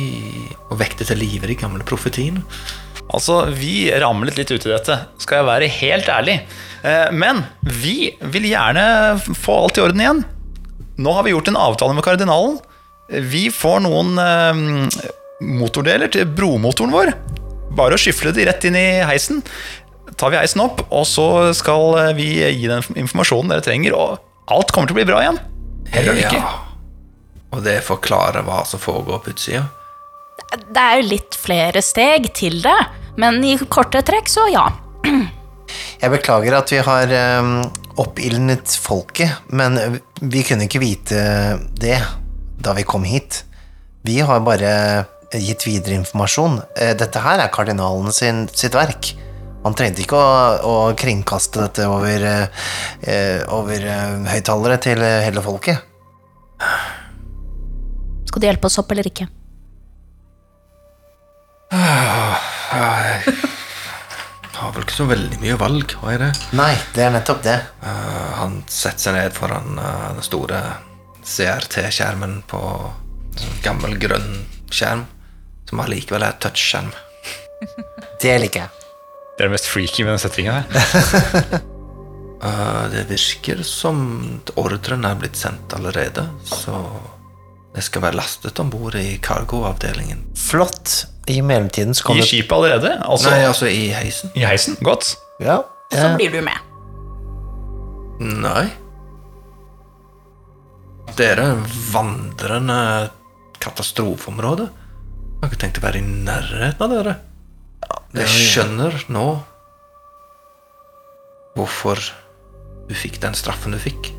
og 0.71 0.79
vekte 0.81 1.05
til 1.05 1.21
live 1.21 1.51
de 1.51 1.59
gamle 1.61 1.85
profetiene. 1.85 2.41
Altså, 3.13 3.45
vi 3.55 3.91
ramlet 4.03 4.39
litt 4.39 4.51
ut 4.51 4.65
i 4.65 4.73
dette, 4.73 4.97
skal 5.23 5.43
jeg 5.43 5.49
være 5.51 5.75
helt 5.77 6.09
ærlig. 6.11 6.41
Uh, 6.83 7.13
Men 7.13 7.45
vi 7.63 8.15
vil 8.33 8.49
gjerne 8.51 8.87
få 9.37 9.61
alt 9.67 9.79
i 9.79 9.85
orden 9.85 10.03
igjen. 10.03 10.25
Nå 10.97 11.13
har 11.13 11.27
vi 11.27 11.35
gjort 11.35 11.53
en 11.53 11.61
avtale 11.61 11.95
med 11.95 12.07
kardinalen. 12.07 12.57
Vi 13.31 13.47
får 13.55 13.85
noen 13.85 14.17
uh, 14.19 14.89
motordeler 15.45 16.11
til 16.11 16.27
bromotoren 16.27 16.95
vår. 16.95 17.13
Bare 17.77 17.97
å 17.97 18.01
skyfle 18.01 18.33
de 18.37 18.47
rett 18.49 18.69
inn 18.69 18.79
i 18.79 18.87
heisen. 19.07 19.43
Tar 20.17 20.33
vi 20.33 20.39
heisen 20.41 20.63
opp, 20.65 20.85
og 20.89 21.05
så 21.09 21.53
skal 21.57 21.99
eh, 22.01 22.13
vi 22.17 22.29
gi 22.41 22.71
den 22.71 22.85
informasjonen 22.95 23.53
dere 23.53 23.65
trenger, 23.65 23.97
og 23.97 24.53
alt 24.53 24.73
kommer 24.73 24.89
til 24.89 24.97
å 24.97 25.01
bli 25.01 25.09
bra 25.09 25.23
igjen. 25.25 25.41
Eller 25.97 26.23
ikke. 26.23 26.41
Og 27.57 27.65
det 27.65 27.81
forklarer 27.87 28.47
hva 28.47 28.63
som 28.69 28.81
foregår 28.83 29.23
på 29.25 29.35
utsida. 29.35 29.67
Det 30.47 30.83
er 30.83 31.01
jo 31.01 31.09
litt 31.11 31.37
flere 31.39 31.83
steg 31.85 32.31
til 32.37 32.61
det, 32.65 32.79
men 33.21 33.43
i 33.45 33.57
korte 33.69 34.03
trekk 34.07 34.31
så 34.31 34.47
ja. 34.53 34.69
Jeg 36.03 36.13
beklager 36.13 36.59
at 36.59 36.71
vi 36.73 36.79
har 36.85 37.13
um, 37.41 37.59
oppildnet 38.01 38.77
folket, 38.81 39.49
men 39.49 39.99
vi 40.21 40.45
kunne 40.47 40.69
ikke 40.69 40.83
vite 40.83 41.21
det 41.81 41.99
da 42.63 42.75
vi 42.77 42.85
kom 42.89 43.07
hit. 43.09 43.43
Vi 44.07 44.21
har 44.23 44.45
bare 44.47 44.73
gitt 45.43 45.67
videre 45.67 45.95
informasjon. 46.01 46.61
Eh, 46.77 46.95
Dette 46.99 47.19
her 47.25 47.39
er 47.43 47.51
kardinalen 47.53 48.13
sin, 48.15 48.49
sitt 48.55 48.75
verk. 48.77 49.15
Han 49.65 49.75
trengte 49.75 50.03
ikke 50.05 50.19
å, 50.19 50.23
å 50.63 50.75
kringkaste 50.99 51.61
dette 51.65 51.87
over, 51.91 52.23
eh, 52.23 53.43
over 53.53 53.81
eh, 53.83 54.27
høyttalere 54.31 54.79
til 54.83 54.99
hele 55.03 55.43
folket. 55.43 55.77
Skal 58.27 58.41
du 58.43 58.47
hjelpe 58.47 58.67
oss 58.71 58.79
opp 58.81 58.91
eller 58.95 59.07
ikke? 59.11 59.27
Jeg 61.67 61.75
har 64.57 64.71
vel 64.73 64.85
ikke 64.87 64.97
så 64.97 65.05
veldig 65.11 65.39
mye 65.43 65.57
valg, 65.61 65.87
har 66.01 66.11
jeg 66.15 66.21
det? 66.23 66.31
Nei, 66.57 66.75
det 66.95 67.03
er 67.05 67.13
nettopp 67.17 67.41
det. 67.45 67.59
Han 68.39 68.53
setter 68.71 69.03
seg 69.09 69.15
ned 69.19 69.33
foran 69.37 69.69
den 69.77 70.23
store 70.25 70.61
CRT-skjermen 71.27 72.39
på 72.49 72.61
en 72.63 73.41
sånn 73.43 73.59
gammel 73.65 73.99
grønn 74.01 74.31
skjerm, 74.73 75.03
som 75.69 75.81
allikevel 75.83 76.23
er 76.27 76.37
touchskjerm. 76.43 76.93
Det 78.23 78.37
liker 78.41 78.67
jeg. 78.67 78.71
Det 79.37 79.45
er 79.45 79.49
det 79.51 79.55
mest 79.57 79.69
freaky 79.69 80.05
med 80.05 80.15
den 80.17 80.23
settingen 80.27 80.61
her. 80.61 81.65
Eh, 82.37 82.83
det 82.93 83.07
virker 83.09 83.63
som 83.65 83.97
ordren 84.61 85.07
er 85.09 85.15
blitt 85.17 85.39
sendt 85.41 85.73
allerede, 85.73 86.27
så 86.45 86.77
det 87.75 87.81
skal 87.87 88.03
være 88.05 88.19
lastet 88.19 88.61
om 88.61 88.69
bord 88.71 88.95
i 89.01 89.17
cargoavdelingen. 89.25 90.21
Flott. 90.37 91.07
I 91.33 91.39
mellomtiden 91.43 91.97
så 91.97 92.05
I 92.05 92.07
kommer 92.11 92.29
skipet 92.29 92.53
allerede? 92.53 92.93
Altså 93.09 93.33
Nei, 93.33 93.41
altså 93.49 93.71
i 93.73 93.87
heisen. 93.89 94.31
i 94.37 94.45
heisen? 94.45 94.77
Godt. 94.85 95.15
Ja, 95.41 95.63
Så 95.91 96.13
blir 96.21 96.31
du 96.37 96.43
med. 96.45 96.61
Nei. 98.21 98.67
Dere 101.17 101.49
er 101.55 101.65
vandrende 101.91 102.79
katastrofeområde. 103.65 104.69
Jeg 105.37 105.45
har 105.45 105.53
ikke 105.53 105.63
tenkt 105.67 105.79
å 105.79 105.85
være 105.85 106.01
i 106.01 106.07
nærheten 106.07 106.83
av 106.87 106.93
dere. 106.93 107.17
Jeg 108.17 108.31
skjønner 108.33 108.95
nå 109.13 109.27
hvorfor 111.57 112.01
du 112.89 112.95
fikk 112.97 113.21
den 113.21 113.37
straffen 113.37 113.77
du 113.77 113.81
fikk. 113.81 114.13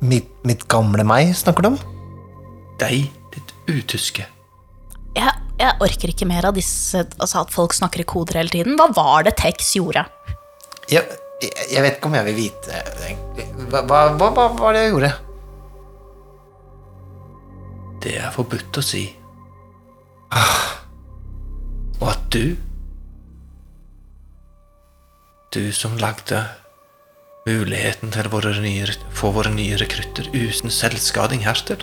mitt, 0.00 0.30
mitt 0.48 0.64
gamle 0.72 1.04
meg, 1.04 1.34
snakker 1.36 1.62
du 1.62 1.68
om? 1.74 1.78
Deg, 2.80 3.12
ditt 3.34 3.52
utyske. 3.68 4.24
Jeg, 5.12 5.34
jeg 5.60 5.76
orker 5.84 6.10
ikke 6.14 6.26
mer 6.26 6.46
av 6.48 6.56
disse 6.56 7.02
Altså 7.20 7.42
at 7.42 7.50
folk 7.52 7.74
snakker 7.76 8.00
i 8.00 8.08
koder 8.08 8.40
hele 8.40 8.50
tiden. 8.50 8.78
Hva 8.80 8.88
var 8.96 9.28
det 9.28 9.36
Tex 9.36 9.74
gjorde? 9.76 10.06
Jeg, 10.88 11.04
jeg, 11.44 11.82
vet 11.84 11.98
ikke 11.98 12.08
om 12.08 12.16
jeg 12.16 12.30
vil 12.30 12.38
vite. 12.40 12.82
Hva, 13.68 13.84
hva, 13.84 14.04
hva, 14.16 14.32
hva 14.32 14.48
var 14.56 14.74
det 14.74 14.86
jeg 14.86 14.94
gjorde? 14.96 15.12
Det 18.02 18.16
er 18.18 18.32
forbudt 18.34 18.80
å 18.80 18.82
si. 18.84 19.04
Og 20.32 22.08
at 22.08 22.26
du 22.32 22.56
Du 25.52 25.72
som 25.76 25.98
lagde 26.00 26.38
muligheten 27.44 28.12
til 28.14 28.28
nye, 28.62 28.86
få 29.12 29.32
våre 29.34 29.50
nye 29.52 29.76
rekrutter 29.76 30.30
uten 30.32 30.70
selvskading 30.70 31.42
hertil. 31.44 31.82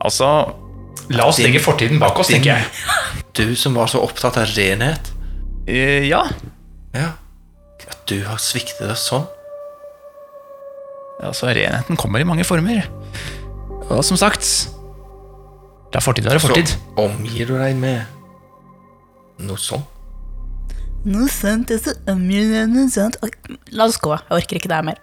Altså, 0.00 0.54
la 1.10 1.26
oss 1.26 1.40
legge 1.42 1.60
fortiden 1.60 1.98
bak 2.00 2.16
oss, 2.18 2.30
tenker 2.30 2.54
jeg. 2.54 2.64
Du 3.36 3.54
som 3.58 3.74
var 3.74 3.90
så 3.90 4.00
opptatt 4.00 4.38
av 4.40 4.48
renhet. 4.56 5.12
Uh, 5.68 6.06
ja. 6.06 6.22
Ja. 6.94 7.10
At 7.90 8.00
du 8.08 8.22
har 8.24 8.40
sviktet 8.40 8.88
oss 8.94 9.04
sånn. 9.10 9.26
Altså, 11.20 11.50
renheten 11.50 12.00
kommer 12.00 12.22
i 12.22 12.24
mange 12.24 12.46
former. 12.48 12.86
Og 13.90 14.00
som 14.06 14.16
sagt 14.16 14.46
La 15.94 16.00
fortid 16.02 16.26
det 16.26 16.36
er 16.36 16.42
fortid. 16.42 16.70
Så 16.70 17.04
omgir 17.04 17.50
du 17.50 17.56
deg 17.58 17.78
med 17.78 18.04
noe 19.42 19.58
sånt. 19.58 19.86
Noe 21.00 21.30
sånt, 21.32 21.70
altså, 21.72 21.94
noe 22.12 22.88
sant. 22.92 23.16
Oi, 23.24 23.30
La 23.72 23.86
oss 23.88 23.96
gå. 24.02 24.12
Jeg 24.12 24.36
orker 24.36 24.60
ikke 24.60 24.68
det 24.68 24.76
her 24.76 24.84
mer. 24.90 25.00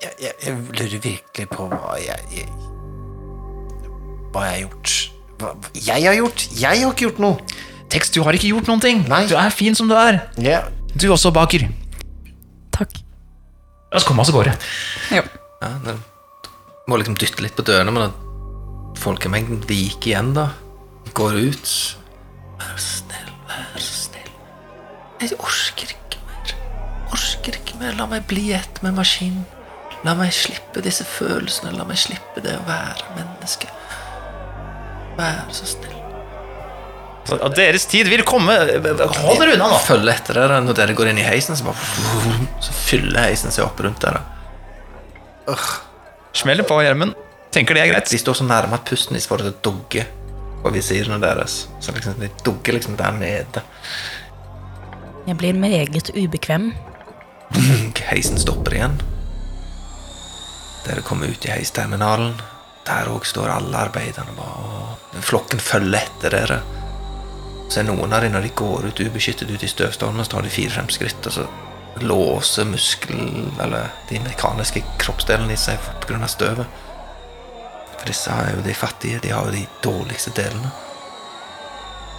Jeg, 0.00 0.12
jeg, 0.20 0.34
jeg 0.44 0.58
lurer 0.76 1.00
virkelig 1.04 1.46
på 1.52 1.66
hva 1.68 1.96
jeg, 2.00 2.20
jeg 2.32 2.46
Hva 4.32 4.44
jeg 4.46 4.52
har 4.52 4.60
gjort. 4.66 4.94
Hva, 5.40 5.54
jeg 5.74 6.06
har 6.06 6.18
gjort? 6.18 6.46
Jeg 6.60 6.84
har 6.84 6.92
ikke 6.92 7.06
gjort 7.08 7.22
noe! 7.24 7.58
Tekst, 7.90 8.14
du 8.14 8.22
har 8.22 8.36
ikke 8.36 8.52
gjort 8.52 8.68
noen 8.70 8.82
ting. 8.84 9.02
Nei. 9.10 9.24
Du 9.26 9.34
er 9.40 9.50
fin 9.50 9.74
som 9.74 9.88
du 9.90 9.96
er. 9.98 10.20
Yeah. 10.38 10.68
Du 10.94 11.08
også, 11.10 11.32
baker. 11.34 11.64
Takk. 12.76 13.00
La 13.90 13.98
oss 13.98 14.06
komme 14.06 14.22
oss 14.22 14.30
av 14.30 14.38
gårde. 14.38 14.54
Jo. 15.16 15.24
Ja, 15.64 15.72
det 15.88 15.96
må 16.88 17.00
liksom 17.00 17.16
dytte 17.18 17.42
litt 17.42 17.56
på 17.58 17.64
dørene, 17.66 17.92
men 17.94 18.29
folkemengden 19.00 19.62
viker 19.68 20.12
igjen, 20.12 20.34
da. 20.36 20.50
Går 21.16 21.38
ut. 21.50 21.70
Vær 22.60 22.76
så 22.76 23.00
snill, 23.00 23.30
vær 23.48 23.80
så 23.80 23.94
snill. 24.06 24.34
Jeg 25.22 25.38
orker 25.38 25.94
ikke 25.96 26.20
mer. 26.28 26.54
Orker 27.16 27.58
ikke 27.60 27.80
mer. 27.80 27.96
La 27.98 28.06
meg 28.10 28.28
bli 28.30 28.50
ett 28.56 28.82
med 28.84 28.96
maskinen. 28.98 29.46
La 30.04 30.14
meg 30.16 30.32
slippe 30.32 30.80
disse 30.84 31.04
følelsene. 31.04 31.74
La 31.76 31.84
meg 31.88 32.00
slippe 32.00 32.44
det 32.44 32.56
å 32.56 32.66
være 32.68 33.16
menneske. 33.18 33.68
Vær 35.18 35.42
så 35.52 35.68
snill. 35.68 35.96
At 37.30 37.54
deres 37.54 37.84
tid 37.86 38.08
vil 38.10 38.24
komme. 38.26 38.54
Hold 38.56 39.42
dere 39.42 39.54
unna 39.54 39.68
nå! 39.70 39.80
Følg 39.84 40.08
etter 40.10 40.40
dere 40.40 40.60
når 40.64 40.78
dere 40.78 40.96
går 40.98 41.12
inn 41.12 41.20
i 41.20 41.26
heisen, 41.26 41.54
så 41.58 41.68
bare 41.68 42.48
Så 42.64 42.74
fyller 42.74 43.28
heisen 43.28 43.52
seg 43.54 43.66
opp 43.66 43.78
rundt 43.84 44.00
dere. 44.02 44.22
Smeller 46.36 46.66
på 46.66 46.80
hjelmen. 46.82 47.12
Tenker 47.50 47.74
det 47.74 47.82
er 47.82 47.92
greit. 47.92 48.10
De 48.10 48.18
står 48.18 48.40
så 48.40 48.46
nærme 48.46 48.78
at 48.78 48.86
pusten 48.86 49.16
deres 49.16 49.28
får 49.30 49.42
det 49.42 49.48
til 49.48 49.56
å 49.56 49.62
dugge 49.70 50.06
på 50.62 50.72
visirene 50.74 51.18
deres. 51.22 51.64
Så 51.82 51.94
liksom, 51.96 52.18
de 52.20 52.30
dugger 52.46 52.76
liksom 52.76 52.98
der 53.00 53.16
nede. 53.16 53.64
Jeg 55.26 55.36
blir 55.36 55.58
meget 55.58 56.12
ubekvem. 56.14 56.72
Heisen 58.10 58.38
stopper 58.38 58.76
igjen. 58.76 59.00
Dere 60.86 61.02
kommer 61.06 61.30
ut 61.30 61.44
i 61.44 61.52
heisterminalen. 61.52 62.38
Der 62.86 63.10
òg 63.12 63.26
står 63.28 63.50
alle 63.52 63.76
arbeiderne 63.76 64.32
bare 64.38 65.22
Flokken 65.22 65.60
følger 65.60 66.00
etter 66.00 66.32
dere. 66.32 66.60
Så 67.70 67.82
er 67.82 67.86
noen 67.86 68.12
av 68.14 68.24
dem, 68.24 68.32
når 68.34 68.46
de 68.46 68.52
går 68.58 68.86
ut 68.88 69.02
ubeskyttet 69.04 69.50
ut 69.50 69.62
i 69.62 69.68
støvstormen, 69.70 70.24
så 70.24 70.36
tar 70.36 70.46
de 70.46 70.52
fire-fem 70.54 70.88
skritt, 70.90 71.26
og 71.26 71.34
så 71.34 71.44
låser 72.02 72.66
muskel... 72.66 73.20
Eller 73.62 73.92
de 74.08 74.18
mekaniske 74.24 74.82
kroppsdelene 75.02 75.54
i 75.54 75.60
seg 75.60 75.78
pga. 76.06 76.26
støvet. 76.30 76.80
For 78.00 78.08
disse 78.08 78.32
er 78.32 78.54
jo 78.56 78.62
de 78.64 78.76
fattige. 78.76 79.20
De 79.22 79.32
har 79.34 79.48
jo 79.48 79.52
de 79.54 79.66
dårligste 79.84 80.32
delene. 80.36 80.70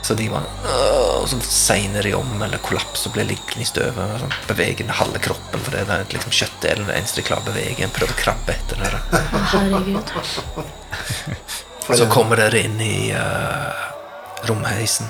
Så 0.01 0.13
de 0.17 0.29
var 0.29 0.41
øh, 0.65 1.27
så 1.27 1.39
segner 1.41 2.01
de 2.01 2.13
om 2.13 2.41
eller 2.41 2.57
kollapser 2.57 3.09
og 3.09 3.13
blir 3.15 3.27
liggende 3.29 3.61
i 3.61 3.69
støvet. 3.69 4.15
Sånn, 4.23 4.33
beveger 4.49 4.81
den 4.81 4.95
halve 4.97 5.21
kroppen, 5.21 5.61
fordi 5.61 5.83
det 5.85 5.97
er 5.97 6.07
liksom 6.15 6.33
kjøttdelen 6.33 6.89
det 6.89 6.95
eneste 6.97 7.21
de 7.21 7.27
klarer 7.27 7.45
å 7.45 7.51
bevege. 7.51 7.85
En 7.85 7.93
prøver 7.93 8.15
å 8.15 8.21
krabbe 8.21 8.55
etter 8.55 8.81
det. 8.81 8.89
Og 11.91 11.97
så 11.97 12.07
kommer 12.09 12.39
dere 12.39 12.63
inn 12.65 12.81
i 12.81 13.11
uh, 13.13 13.77
romheisen. 14.49 15.09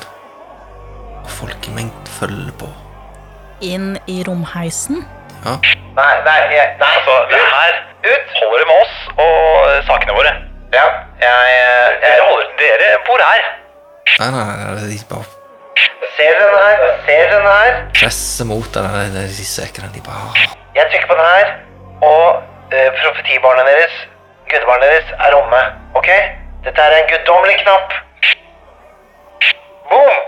Og 1.21 1.31
folkemengden 1.39 2.13
følger 2.19 2.53
på. 2.59 2.69
Inn 3.63 3.93
i 4.11 4.21
romheisen. 4.27 5.05
Ja. 5.45 5.57
Nei, 5.95 6.13
nei, 6.25 6.39
nei. 6.51 6.61
Altså, 6.77 7.17
det 7.31 7.41
her 7.41 7.83
ut. 8.01 8.31
holder 8.41 8.63
det 8.63 8.67
med 8.71 8.77
oss 8.81 8.95
og 9.21 9.85
sakene 9.87 10.15
våre. 10.17 10.50
Ja, 10.71 10.85
jeg, 11.19 11.31
jeg, 11.51 11.99
Dere, 12.01 12.21
holder, 12.29 12.51
dere 12.59 12.89
bor 13.07 13.19
her. 13.19 13.43
Nei, 14.19 14.29
nei, 14.31 14.43
nei, 14.47 14.75
det 14.79 14.87
de 14.91 14.99
bare 15.09 15.27
Ser 16.15 16.37
dere 16.37 16.47
den 16.51 16.63
her? 16.63 16.79
Ser 17.07 17.25
dere 17.31 17.35
den 17.35 17.49
her? 17.51 17.81
presser 17.97 18.47
mot 18.47 18.69
denne, 18.75 19.03
det 19.13 19.25
er 19.25 19.35
de 19.39 19.45
ikke 19.65 19.83
den. 19.83 19.91
De 19.97 20.01
bare 20.05 20.47
Jeg 20.77 20.87
trykker 20.93 21.09
på 21.11 21.17
den 21.19 21.29
her, 21.35 21.51
og 22.07 22.25
uh, 22.75 22.89
profetibarnet 23.01 23.69
deres, 23.71 23.99
gudbarnet 24.51 24.87
deres, 24.93 25.13
er 25.27 25.37
omme. 25.41 25.61
Ok? 25.99 26.09
Dette 26.65 26.87
er 26.87 26.97
en 26.97 27.09
guddommelig 27.11 27.57
knapp. 27.63 27.95
Boom! 29.91 30.19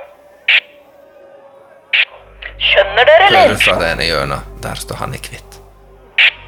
Skjønner 2.68 3.04
dere, 3.12 3.28
eller? 3.28 3.48
hører 3.48 3.62
fra 3.66 3.80
det 3.82 3.92
ene 3.96 4.10
hjørnet. 4.12 4.56
Der 4.64 4.86
står 4.86 5.06
han 5.06 5.16
i 5.16 5.22
hvitt. 5.28 5.60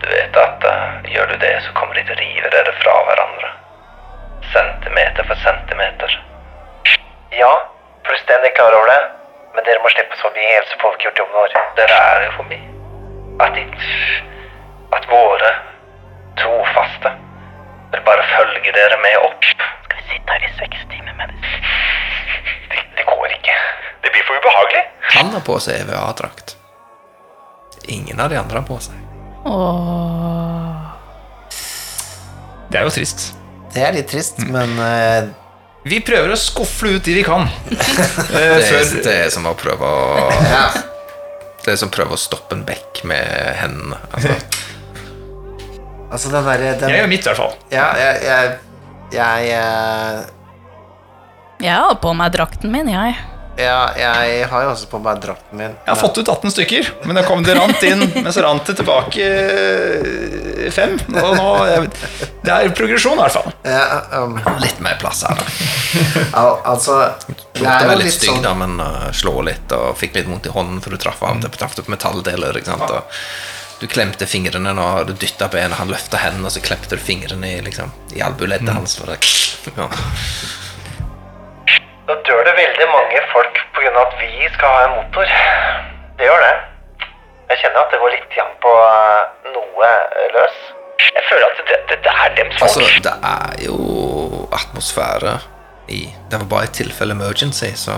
Du 0.01 0.07
vet 0.11 0.41
at 0.47 0.67
uh, 0.71 1.11
gjør 1.13 1.31
du 1.31 1.37
det, 1.45 1.53
så 1.67 1.77
kommer 1.79 1.95
de 1.95 2.03
til 2.09 2.17
å 2.17 2.23
rive 2.25 2.57
dere 2.57 2.75
fra 2.83 2.97
hverandre. 3.09 3.55
Centimeter 4.55 5.23
for 5.29 5.35
centimeter. 5.35 6.11
Ja, 7.41 7.53
fullstendig 8.07 8.55
klar 8.55 8.73
over 8.77 8.87
det. 8.93 9.01
Men 9.55 9.63
dere 9.67 9.81
må 9.83 9.89
slippe 9.91 10.15
oss 10.15 10.23
forbi 10.23 10.43
helt 10.53 10.69
så 10.71 10.77
får 10.81 10.93
har 10.95 11.03
gjort 11.05 11.19
jobben 11.21 11.35
vår. 11.41 11.55
Dere 11.79 11.97
er 12.13 12.25
jo 12.27 12.31
forbi. 12.39 12.59
At 13.43 13.57
de 13.57 13.63
At 14.95 15.07
våre 15.11 15.51
trofaste 16.39 17.11
vil 17.91 18.03
bare 18.07 18.23
følge 18.31 18.71
dere 18.79 18.97
med 19.03 19.17
opp. 19.27 19.43
Skal 19.51 19.99
vi 19.99 20.07
sitte 20.13 20.31
her 20.37 20.47
i 20.47 20.51
seks 20.61 20.87
timer 20.91 21.13
med 21.19 21.27
det? 21.33 21.53
Det, 22.71 22.83
det 22.97 23.05
går 23.11 23.27
ikke. 23.37 23.55
Det 24.03 24.11
blir 24.11 24.27
for 24.27 24.39
ubehagelig. 24.39 24.83
Han 25.19 25.33
har 25.35 25.47
på 25.51 25.59
seg 25.59 25.83
EVA-drakt. 25.83 26.57
Ingen 27.87 28.19
av 28.19 28.31
de 28.31 28.39
andre 28.39 28.63
har 28.63 28.67
på 28.67 28.79
seg. 28.87 28.95
Åh. 29.45 30.93
Det 32.71 32.79
er 32.79 32.87
jo 32.87 32.95
trist. 33.01 33.33
Det 33.75 33.83
er 33.83 33.95
litt 33.97 34.07
trist, 34.11 34.39
men 34.47 34.77
eh, 34.79 35.25
Vi 35.85 35.99
prøver 36.05 36.31
å 36.33 36.37
skufle 36.39 36.95
ut 36.97 37.03
de 37.05 37.15
vi 37.19 37.23
kan. 37.27 37.47
Eh, 37.75 38.31
Det 38.31 38.43
er, 38.45 38.61
før 38.69 39.01
det 39.05 39.15
er 39.25 39.29
som 39.33 39.45
å 39.49 39.53
prøve 39.59 39.85
å 39.89 40.29
ja. 40.49 40.65
Det 41.65 41.73
er 41.73 41.77
som 41.81 41.89
å 41.89 41.93
prøve 41.95 42.15
å 42.15 42.19
stoppe 42.19 42.55
en 42.55 42.63
bekk 42.67 43.03
med 43.09 43.25
hendene. 43.59 43.99
Altså, 44.13 44.35
Altså, 46.15 46.29
den 46.31 46.45
derre 46.45 46.73
den, 46.79 46.89
Jeg 46.93 47.01
gjør 47.01 47.09
mitt, 47.11 47.25
i 47.25 47.29
hvert 47.31 47.39
fall. 47.41 47.55
Ja, 47.73 47.85
jeg 47.99 48.19
Jeg, 48.23 48.51
jeg, 49.15 49.47
eh, 49.57 50.19
Jeg 51.65 51.73
har 51.81 51.95
på 52.03 52.13
meg 52.15 52.31
drakten 52.35 52.71
min, 52.71 52.87
jeg. 52.93 53.15
Ja, 53.59 53.79
jeg 53.95 54.47
har 54.51 54.65
jo 54.65 54.71
også 54.73 54.89
på 54.91 54.99
meg 55.03 55.21
drakten 55.23 55.59
min. 55.59 55.75
Jeg 55.77 55.91
har 55.91 55.99
fått 55.99 56.17
ut 56.19 56.27
18 56.27 56.53
stykker, 56.55 56.89
men 57.07 57.19
det 57.19 57.23
kom 57.27 57.43
det 57.45 57.55
rant 57.55 57.85
inn, 57.87 58.03
men 58.17 58.31
så 58.35 58.43
rant 58.43 58.67
det 58.67 58.75
tilbake 58.81 59.29
eh, 59.31 60.67
fem. 60.75 60.97
Og 61.15 61.37
nå 61.39 61.47
Det 62.45 62.51
er 62.51 62.73
progresjon, 62.77 63.15
i 63.15 63.23
hvert 63.23 63.37
fall. 63.37 63.55
Ja, 63.65 64.01
um, 64.19 64.35
litt 64.61 64.81
mer 64.83 64.99
plass 65.01 65.23
her, 65.25 65.39
da. 65.39 66.25
al 66.41 66.51
altså 66.75 66.99
det 67.55 67.63
Lukta 67.63 67.75
er 67.79 67.87
jo 67.87 67.97
litt 67.97 68.09
litt 68.09 68.17
stygg, 68.17 68.33
sånn 68.33 68.43
da, 68.43 68.53
men 68.59 68.79
uh, 68.83 69.09
slå 69.15 69.39
litt 69.47 69.71
og 69.75 69.95
fikk 69.99 70.17
litt 70.19 70.27
vondt 70.27 70.49
i 70.49 70.53
hånden 70.53 70.83
for 70.83 70.91
du 70.91 70.99
traff 70.99 71.23
av 71.23 71.39
det. 71.39 71.53
Traff 71.55 71.77
på 71.79 71.87
metalldeler. 71.91 72.59
ikke 72.59 72.73
sant? 72.75 72.91
Og 72.91 73.79
du 73.79 73.87
klemte 73.91 74.27
fingrene 74.27 74.75
når 74.75 75.09
du 75.09 75.15
dytta 75.19 75.47
benet, 75.51 75.79
han 75.79 75.91
løfta 75.91 76.19
hendene, 76.19 76.49
og 76.49 76.55
så 76.55 76.63
klemte 76.63 76.95
du 76.95 77.01
fingrene 77.01 77.55
i, 77.55 77.63
liksom, 77.63 77.91
i 78.15 78.23
albueleddet 78.23 78.75
hans. 78.75 78.99
For 78.99 79.11
det, 79.11 79.19
ja. 79.79 79.89
Da 82.07 82.13
dør 82.27 82.43
det 82.47 82.53
veldig 82.57 82.87
mange 82.93 83.21
folk 83.33 83.59
pga. 83.75 83.91
at 84.01 84.13
vi 84.21 84.47
skal 84.53 84.69
ha 84.75 84.81
en 84.87 84.95
motor. 84.99 85.25
Det 86.17 86.27
gjør 86.29 86.41
det. 86.45 86.55
Jeg 87.49 87.57
kjenner 87.61 87.79
at 87.81 87.91
det 87.93 87.99
går 88.01 88.13
litt 88.15 88.35
igjen 88.35 88.53
på 88.63 88.71
eh, 88.83 89.49
noe 89.55 89.89
eh, 89.89 90.27
løs. 90.35 90.55
Jeg 91.15 91.23
føler 91.29 91.45
at 91.49 91.59
det, 91.69 91.79
det, 91.89 91.97
det 92.05 92.13
er 92.25 92.35
dems 92.37 92.55
folk. 92.61 92.69
Altså, 92.69 93.03
det 93.07 93.15
er 93.31 93.65
jo 93.65 93.77
atmosfære 94.59 95.33
i 95.93 95.99
Det 96.31 96.39
var 96.41 96.47
bare 96.53 96.63
et 96.69 96.73
tilfelle 96.77 97.13
emergency, 97.17 97.69
så 97.77 97.95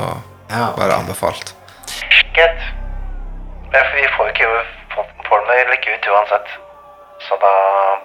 Ja. 0.51 0.65
var 0.77 0.87
det 0.91 0.95
anbefalt. 1.01 1.53
Greit. 2.35 2.59
Ja, 3.73 3.81
for 3.89 3.95
vi 3.99 4.07
får 4.15 4.27
jo 4.27 4.33
ikke 4.33 4.49
formelen 5.29 5.69
like 5.73 5.95
ut 5.95 6.07
uansett. 6.15 6.47
Så 7.25 7.37
da 7.41 7.51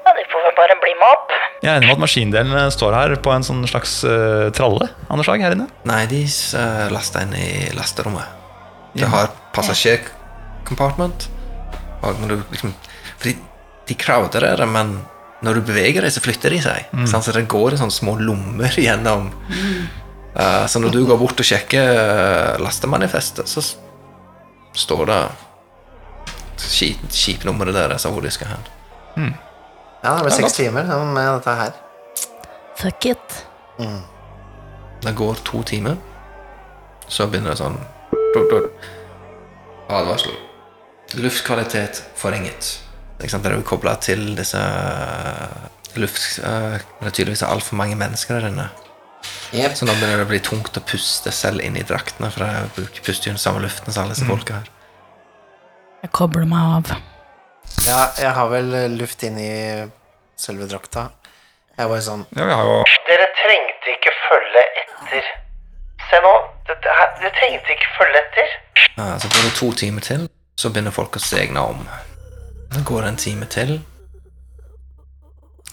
Ja, 0.06 0.12
de 0.16 0.24
får 0.32 0.44
vel 0.46 0.54
bare 0.56 0.76
bli 0.82 0.92
med 0.98 1.08
opp. 1.12 1.32
Jeg 1.62 1.76
enig 1.76 1.86
med 1.90 1.96
at 1.98 2.02
maskindelene 2.02 2.62
står 2.74 2.94
her 2.96 3.12
på 3.22 3.30
en 3.34 3.44
sånn 3.46 3.60
slags 3.70 3.98
uh, 4.08 4.48
tralle 4.56 4.88
av 5.08 5.18
noe 5.18 5.26
slag 5.26 5.44
her 5.44 5.54
inne. 5.56 5.68
Nei, 5.88 6.00
de 6.10 6.22
uh, 6.24 6.88
lasta 6.90 7.22
inn 7.26 7.34
i 7.38 7.50
lasterommet. 7.76 8.40
Det 8.96 9.06
har 9.08 9.28
passasjercompartment. 9.56 11.28
Og 12.02 12.18
når 12.22 12.32
du 12.32 12.42
liksom 12.56 12.72
Fordi 13.22 13.36
de 13.88 13.94
crowder 13.98 14.48
det, 14.58 14.66
men 14.68 14.96
når 15.42 15.58
du 15.58 15.62
beveger 15.72 16.02
deg, 16.06 16.12
så 16.14 16.22
flytter 16.22 16.54
de 16.54 16.60
seg. 16.62 16.90
Sant? 17.10 17.24
Så 17.26 17.32
det 17.34 17.44
går 17.50 17.74
i 17.74 17.78
sånne 17.80 17.94
små 17.94 18.16
lommer 18.20 18.74
gjennom. 18.86 19.30
Uh, 20.34 20.64
så 20.70 20.80
når 20.82 20.94
du 20.96 21.00
går 21.06 21.18
bort 21.20 21.38
og 21.42 21.46
sjekker 21.46 21.94
uh, 21.94 22.60
lastemanifestet, 22.62 23.46
så 23.50 23.62
står 24.74 25.02
det 25.10 25.22
skip- 26.62 27.10
skipnummeret 27.12 27.74
deres 27.76 28.06
og 28.08 28.14
hvor 28.16 28.24
de 28.26 28.30
skal 28.32 28.54
hen. 28.54 28.70
Ja, 29.16 30.14
det 30.16 30.22
blir 30.26 30.34
seks 30.34 30.56
timer 30.58 30.88
med 30.88 31.28
dette 31.36 31.54
her. 31.58 31.72
Fuck 32.80 33.06
it. 33.12 33.38
Det 35.02 35.12
går 35.18 35.34
to 35.46 35.62
timer, 35.66 35.96
så 37.10 37.26
begynner 37.30 37.54
det 37.54 37.60
sånn. 37.62 37.78
Advarsel. 39.92 40.34
Luftkvalitet 41.20 42.00
forringet. 42.16 42.78
Ikke 43.20 43.30
sant? 43.34 43.44
Det 43.44 43.52
er 43.52 43.58
jo 43.60 43.66
kobla 43.68 43.96
til 44.02 44.32
disse 44.38 44.58
luft... 46.00 46.38
eh, 46.42 46.78
Det 47.00 47.10
er 47.10 47.14
tydeligvis 47.14 47.42
altfor 47.46 47.76
mange 47.78 47.98
mennesker 48.00 48.38
der 48.40 48.48
inne. 48.48 48.68
Yep. 49.52 49.74
Så 49.76 49.84
nå 49.86 49.92
begynner 49.98 50.22
det 50.22 50.26
å 50.26 50.30
bli 50.32 50.40
tungt 50.42 50.78
å 50.78 50.82
puste 50.88 51.30
selv 51.34 51.60
inn 51.62 51.76
i 51.76 51.84
draktene, 51.86 52.30
for 52.32 52.46
jeg 52.48 52.70
bruker 52.78 53.04
puster 53.04 53.28
jo 53.30 53.34
den 53.36 53.42
samme 53.42 53.60
luften 53.62 53.92
som 53.92 54.06
alle 54.06 54.16
disse 54.16 54.26
folka 54.26 54.62
her. 54.62 54.70
Jeg 56.02 56.10
kobler 56.16 56.48
meg 56.48 56.78
av. 56.78 56.94
Ja, 57.86 58.12
jeg 58.18 58.30
har 58.36 58.48
vel 58.52 58.74
eh, 58.78 58.88
luft 58.94 59.22
inn 59.26 59.38
i 59.42 59.50
selve 60.38 60.68
drakta. 60.70 61.08
Jeg 61.78 61.88
var 61.90 62.02
sånn 62.04 62.24
Ja, 62.36 62.44
vi 62.46 62.52
har 62.54 62.68
jo 62.68 62.80
Dere 63.08 63.28
trengte 63.38 63.94
ikke 63.96 64.12
følge 64.28 64.62
etter. 64.62 65.30
Se 66.10 66.20
nå. 66.22 66.32
Dere 66.68 67.30
trengte 67.38 67.74
ikke 67.74 67.90
følge 67.96 68.20
etter. 68.20 68.52
Ja, 68.98 69.06
så 69.18 69.30
går 69.32 69.46
det 69.48 69.54
to 69.58 69.70
timer 69.82 70.04
til, 70.04 70.26
så 70.60 70.70
begynner 70.70 70.94
folk 70.94 71.16
å 71.16 71.22
segne 71.22 71.64
om. 71.72 71.80
Så 72.72 72.82
går 72.88 73.02
det 73.02 73.08
en 73.12 73.20
time 73.20 73.48
til, 73.50 73.72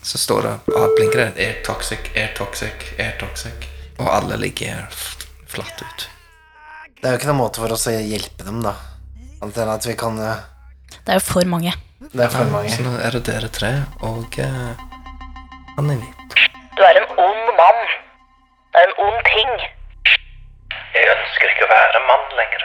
så 0.01 0.17
står 0.17 0.47
det 0.47 0.53
ah, 0.79 0.87
blinker 0.95 1.19
det 1.21 1.43
air 1.43 1.59
toxic, 1.67 2.09
air 2.15 2.31
toxic, 2.37 2.85
air 2.99 3.17
toxic, 3.19 3.67
og 3.99 4.07
alle 4.11 4.39
ligger 4.39 4.87
flatt 5.47 5.83
ut. 5.83 6.07
Det 6.99 7.07
er 7.07 7.13
jo 7.15 7.19
ikke 7.19 7.29
noen 7.31 7.41
måte 7.43 7.61
for 7.61 7.75
oss 7.75 7.85
å 7.91 7.93
hjelpe 7.95 8.47
dem, 8.47 8.63
da. 8.63 8.73
Annet 9.43 9.61
enn 9.63 9.71
at 9.71 9.85
vi 9.87 9.95
kan 9.99 10.17
eh, 10.23 10.41
Det 10.97 11.13
er 11.13 11.19
jo 11.21 11.27
for 11.27 11.47
mange. 11.47 11.75
Det 11.99 12.23
er 12.23 12.29
for 12.29 12.47
mange. 12.55 12.69
Så 12.71 12.83
nå 12.83 12.91
er 13.05 13.11
det 13.15 13.23
dere 13.27 13.49
tre 13.59 13.71
og 14.09 14.31
uh, 14.47 14.71
han 15.77 15.89
er 15.93 15.97
hvit. 16.01 16.37
Du 16.77 16.81
er 16.89 16.95
en 17.01 17.09
ond 17.27 17.45
mann. 17.61 17.81
Det 18.71 18.79
er 18.81 18.87
en 18.89 18.97
ond 19.05 19.19
ting. 19.33 19.51
Jeg 20.95 21.03
ønsker 21.15 21.51
ikke 21.51 21.67
å 21.67 21.73
være 21.73 22.01
mann 22.11 22.25
lenger. 22.39 22.63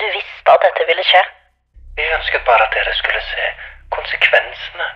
Du 0.00 0.04
visste 0.16 0.54
at 0.54 0.66
dette 0.66 0.88
ville 0.90 1.04
skje. 1.10 1.22
Vi 1.96 2.08
ønsket 2.18 2.42
bare 2.50 2.66
at 2.66 2.74
dere 2.76 2.94
skulle 2.98 3.22
se 3.30 3.46
konsekvensene 3.96 4.88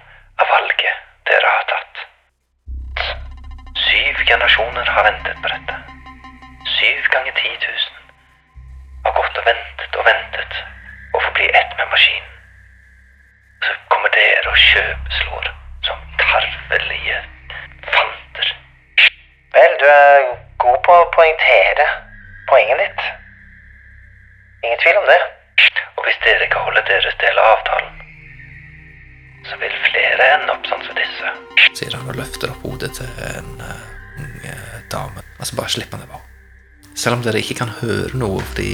av 0.43 0.51
valget 0.55 0.97
dere 1.31 1.55
har 1.55 1.67
tatt. 1.73 2.05
Syv 3.87 4.23
generasjoner 4.31 4.95
har 4.97 5.11
ventet 5.11 5.43
på 5.45 5.53
dette. 5.55 5.79
Syv 6.79 7.11
ganger 7.15 7.39
ti 7.43 7.55
tusen. 7.67 7.95
har 9.07 9.15
gått 9.21 9.39
og 9.39 9.47
ventet 9.47 10.01
og 10.01 10.09
ventet 10.11 10.63
og 11.15 11.23
får 11.23 11.37
bli 11.39 11.53
ett 11.61 11.77
med 11.79 11.87
maskinen. 11.95 12.36
Så 13.65 13.73
kommer 13.93 14.13
dere 14.17 14.51
og 14.53 14.59
kjøpslår 14.63 15.49
som 15.89 16.03
tarvelige 16.21 17.21
fanter. 17.95 18.53
Vel, 19.57 19.79
du 19.81 19.87
er 19.91 20.27
god 20.65 20.79
på 20.89 20.99
å 21.01 21.09
poengtere 21.17 21.87
poenget 22.51 22.83
ditt. 22.85 23.07
Ingen 24.65 24.83
tvil 24.85 25.01
om 25.03 25.09
det. 25.11 25.21
Og 25.97 26.05
hvis 26.07 26.19
dere 26.25 26.49
ikke 26.49 26.63
holder 26.67 26.85
deres 26.91 27.19
del 27.23 27.41
av 27.41 27.53
avtalen, 27.57 27.93
så 29.49 29.59
vil 29.63 29.77
flere 29.89 30.31
ende 30.37 30.55
opp 30.55 30.69
sånn 30.69 30.85
som 30.87 30.99
disse. 30.99 31.35
Sier 31.79 31.97
han 31.97 32.11
og 32.11 32.19
løfter 32.21 32.53
opp 32.53 32.65
hodet 32.67 32.93
til 32.99 33.11
en 33.31 33.53
uh, 33.63 34.23
ung 34.23 34.49
eh, 34.49 34.81
dame. 34.93 35.25
Altså 35.39 35.59
bare 35.59 35.73
slipp 35.73 35.95
han 35.95 36.05
det 36.05 36.11
på. 36.13 36.21
Selv 36.97 37.19
om 37.19 37.25
dere 37.25 37.43
ikke 37.43 37.59
kan 37.61 37.73
høre 37.81 38.17
noe 38.17 38.41
fordi 38.53 38.73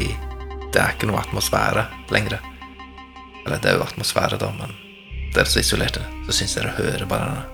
det 0.72 0.80
er 0.80 0.94
ikke 0.94 1.10
noe 1.10 1.20
atmosfære 1.20 1.86
lenger. 2.14 2.38
Eller 3.44 3.58
det 3.62 3.72
er 3.72 3.78
jo 3.78 3.86
atmosfære, 3.86 4.38
da, 4.38 4.50
men 4.54 4.74
dere 5.34 5.46
er 5.46 5.50
så 5.50 5.62
isolerte, 5.62 6.04
så 6.26 6.36
syns 6.36 6.56
dere 6.58 6.74
hører 6.76 7.06
bare 7.10 7.28
denne 7.32 7.48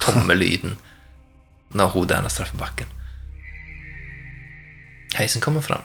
tomme 0.00 0.34
lyden 0.34 0.76
når 1.76 1.92
hodet 1.94 2.18
hennes 2.18 2.36
treffer 2.36 2.58
bakken. 2.58 2.88
Heisen 5.18 5.42
kommer 5.42 5.62
fram. 5.64 5.84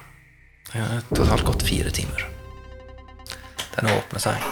Det 0.71 0.81
har 0.81 1.03
totalt 1.11 1.45
gått 1.45 1.65
fire 1.67 1.91
timer. 1.93 2.25
Den 3.75 3.91
åpner 3.91 4.23
seg. 4.23 4.45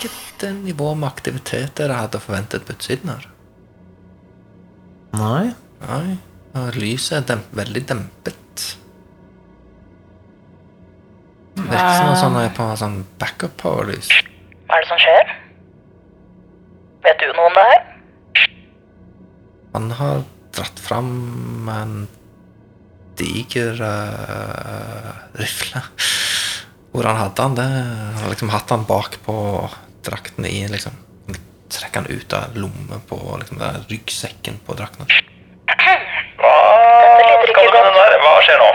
Hvilket 0.00 0.54
nivå 0.64 0.92
med 0.94 1.08
aktivitet 1.08 1.74
dere 1.80 1.98
hadde 1.98 2.20
forventet 2.22 2.66
på 2.66 2.76
utsiden 2.76 3.12
her? 3.12 3.28
Nei. 5.14 5.52
Nei, 5.84 6.16
lyset 6.78 7.18
er 7.18 7.28
demp 7.28 7.52
veldig 7.56 7.84
dempet. 7.90 8.43
Virker 11.70 11.96
som 11.98 12.10
om 12.12 12.18
sånn 12.20 12.38
er 12.42 12.52
på 12.56 12.68
sånn 12.80 13.00
backup 13.20 13.56
power-lys. 13.60 14.10
Hva 14.68 14.78
er 14.78 14.84
det 14.84 14.90
som 14.90 15.00
skjer? 15.02 15.32
Vet 17.04 17.20
du 17.20 17.32
noe 17.36 17.48
om 17.50 17.56
det 17.58 17.64
her? 17.70 17.82
Han 19.74 19.90
har 19.98 20.22
dratt 20.54 20.80
fram 20.80 21.10
en 21.70 21.96
diger 23.18 23.80
uh, 23.82 25.10
rifle. 25.38 25.82
Hvor 26.94 27.08
han 27.10 27.18
hadde 27.18 27.42
han 27.42 27.56
det? 27.58 27.66
Han 27.66 28.20
har 28.22 28.30
liksom 28.30 28.52
hatt 28.54 28.70
han 28.70 28.86
bak 28.86 29.18
på 29.26 29.36
drakten 30.06 30.46
i 30.46 30.68
liksom 30.70 31.00
Trekker 31.74 32.04
han 32.04 32.10
ut 32.12 32.32
av 32.36 32.54
lommen 32.54 33.00
på 33.08 33.16
liksom, 33.40 33.58
ryggsekken 33.88 34.60
på 34.62 34.76
drakten. 34.78 35.08
Hva 38.22 38.34
skjer 38.46 38.60
nå? 38.60 38.68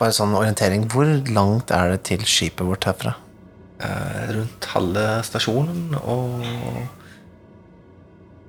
Bare 0.00 0.14
sånn 0.16 0.32
orientering. 0.36 0.86
Hvor 0.88 1.08
langt 1.28 1.72
er 1.76 1.92
det 1.92 2.02
til 2.08 2.24
skipet 2.24 2.64
vårt 2.66 2.86
herfra? 2.88 3.14
Eh, 3.80 4.32
rundt 4.36 4.68
halve 4.74 5.04
stasjonen 5.24 5.94
og 6.00 6.42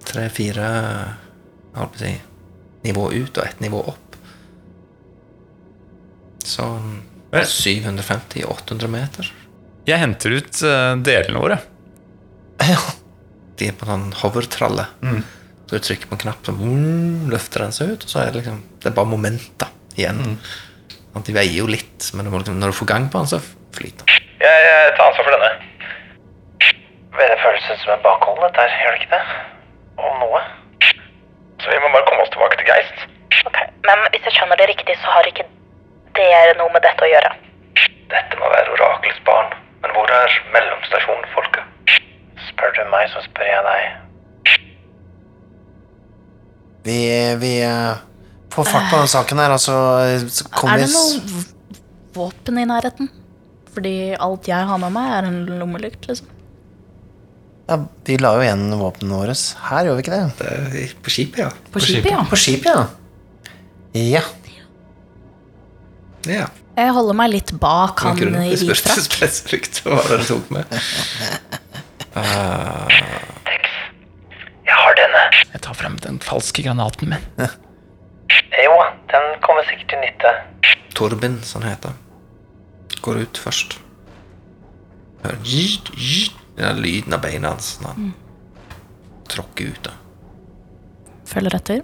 tre-fire 0.08 0.70
holdt 1.76 1.94
på 1.94 2.00
å 2.00 2.02
si 2.02 2.14
nivå 2.88 3.06
ut 3.14 3.38
og 3.38 3.46
ett 3.46 3.62
nivå 3.64 3.84
opp. 3.94 4.18
Sånn 6.48 6.98
750-800 7.32 8.92
meter. 8.92 9.30
Jeg 9.88 10.02
henter 10.02 10.34
ut 10.36 10.64
eh, 10.68 10.96
delene 11.04 11.44
våre. 11.44 11.62
Ja. 12.72 12.82
De 13.58 13.68
er 13.70 13.76
på 13.78 13.86
en 13.86 13.92
sånn 13.92 14.20
hovertralle. 14.24 14.88
Så 15.70 15.78
du 15.78 15.84
trykker 15.86 16.10
på 16.10 16.16
en 16.18 16.22
knapp, 16.24 16.40
så 16.46 16.54
boom, 16.58 17.28
løfter 17.30 17.62
den 17.64 17.74
seg 17.76 17.92
ut, 17.94 18.06
og 18.06 18.10
så 18.10 18.20
er 18.24 18.32
det 18.32 18.40
liksom 18.42 18.60
Det 18.82 18.90
er 18.90 18.96
bare 18.98 19.10
momenter 19.12 19.70
igjen. 20.00 20.38
At 21.16 21.28
De 21.28 21.36
veier 21.36 21.58
jo 21.60 21.68
litt, 21.68 22.08
men 22.16 22.30
må 22.32 22.40
liksom, 22.40 22.60
når 22.62 22.72
du 22.72 22.78
får 22.80 22.90
gang 22.94 23.10
på 23.12 23.20
den, 23.20 23.30
så 23.32 23.40
flyter 23.76 24.06
den. 24.06 24.28
Jeg, 24.42 24.64
jeg 24.68 24.94
tar 24.98 25.10
ansvar 25.10 25.28
for 25.28 25.36
denne. 25.36 25.52
Det 27.20 27.40
føles 27.44 27.70
ut 27.72 27.82
som 27.84 27.94
en 27.94 28.04
bakhold, 28.06 28.40
dette 28.46 28.64
her, 28.64 28.76
gjør 28.84 28.96
det 28.96 29.02
ikke 29.02 29.18
det? 29.18 29.24
Om 30.02 30.22
noe. 30.24 30.42
Så 31.62 31.70
vi 31.70 31.80
må 31.84 31.92
bare 31.94 32.08
komme 32.08 32.24
oss 32.24 32.32
tilbake 32.34 32.58
til 32.58 32.70
Geist. 32.72 33.04
Ok, 33.46 33.58
Men 33.88 34.06
hvis 34.14 34.24
jeg 34.28 34.38
skjønner 34.38 34.60
det 34.62 34.70
riktig, 34.72 34.96
så 35.02 35.16
har 35.16 35.28
ikke 35.30 35.46
dere 36.18 36.56
noe 36.60 36.72
med 36.74 36.84
dette 36.86 37.06
å 37.06 37.12
gjøre. 37.12 37.34
Dette 38.12 38.40
må 38.40 38.50
være 38.56 38.74
orakelets 38.78 39.22
barn. 39.28 39.52
Men 39.84 39.94
hvor 39.96 40.14
er 40.16 40.38
mellomstasjonen, 40.56 41.28
folket? 41.36 42.00
Spør 42.48 42.74
du 42.78 42.82
meg, 42.94 43.10
så 43.14 43.24
spør 43.28 43.50
jeg 43.50 43.68
deg. 43.68 43.84
Vi, 46.88 46.98
vi 47.44 47.54
eh, 47.62 48.02
får 48.52 48.68
fart 48.68 48.92
på 48.92 49.00
den 49.02 49.10
saken 49.12 49.42
her, 49.42 49.56
og 49.56 49.62
så 49.64 49.76
så 50.30 50.46
kommer 50.52 50.82
Er 50.82 50.86
det 50.86 50.92
noe 50.94 51.44
våpen 52.16 52.60
i 52.60 52.68
nærheten? 52.68 53.10
Fordi 53.72 53.96
alt 54.20 54.48
jeg 54.52 54.68
har 54.68 54.80
med 54.82 54.92
meg, 54.92 55.12
er 55.16 55.28
en 55.30 55.42
lommelykt, 55.62 56.08
liksom. 56.10 56.28
ja, 57.70 57.78
Vi 58.08 58.18
la 58.20 58.34
jo 58.36 58.44
igjen 58.44 58.66
våpnene 58.76 59.22
våre 59.22 59.36
her, 59.70 59.88
gjør 59.88 59.96
vi 59.96 60.04
ikke 60.04 60.18
det? 60.18 60.50
Det 60.74 60.88
på 61.06 61.14
skipet, 61.16 61.40
ja. 61.46 61.52
På 61.72 61.80
skipet, 61.80 62.12
ja. 62.12 62.26
På 62.28 62.40
skipet, 62.40 62.68
ja. 62.76 62.88
Ja. 63.96 64.24
Ja. 66.28 66.50
Jeg 66.78 66.94
holder 66.96 67.16
meg 67.18 67.32
litt 67.34 67.52
bak 67.60 68.00
han 68.06 68.20
i 68.44 68.52
hvit 68.56 68.78
frakk. 68.80 69.82
hva 69.88 70.04
dere 70.08 70.28
tok 70.28 70.52
med. 70.54 70.70
Tex, 73.48 73.74
jeg 74.68 74.78
har 74.78 74.96
denne. 75.00 75.24
Jeg 75.54 75.64
tar 75.64 75.76
frem 75.80 75.98
den 76.04 76.20
falske 76.24 76.64
granaten 76.68 77.16
min. 77.16 77.28
Den 79.12 79.42
kommer 79.44 79.64
sikkert 79.68 79.90
til 79.90 80.00
nytte. 80.06 80.32
Torben, 80.96 81.40
som 81.44 81.62
han 81.62 81.72
heter, 81.74 81.96
går 83.02 83.24
ut 83.26 83.38
først. 83.38 83.80
Hører 85.24 85.38
jyt, 85.46 85.92
jyt, 85.98 86.38
Den 86.58 86.66
der 86.68 86.74
lyden 86.82 87.14
av 87.14 87.22
beina 87.24 87.50
hans 87.54 87.80
når 87.82 87.90
han 87.96 88.14
tråkker 89.30 89.72
ut. 89.72 89.84
da. 89.86 89.92
Følger 91.26 91.56
etter. 91.56 91.82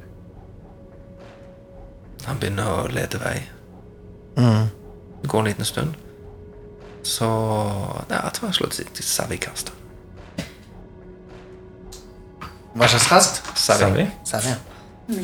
Han 2.27 2.39
begynner 2.39 2.67
å 2.67 2.87
lede 2.91 3.19
vei. 3.23 3.37
Mm. 4.37 4.67
Det 5.21 5.29
går 5.31 5.39
en 5.39 5.45
liten 5.45 5.65
stund. 5.65 5.95
Så 7.03 7.27
det 8.09 8.17
er 8.17 8.29
til 8.93 9.03
savvy-kast. 9.07 9.73
Hva 12.77 12.87
slags 12.91 13.07
kast? 13.09 13.41
Savvy. 13.57 14.05
Savvy, 14.27 14.51
ja. 14.53 15.21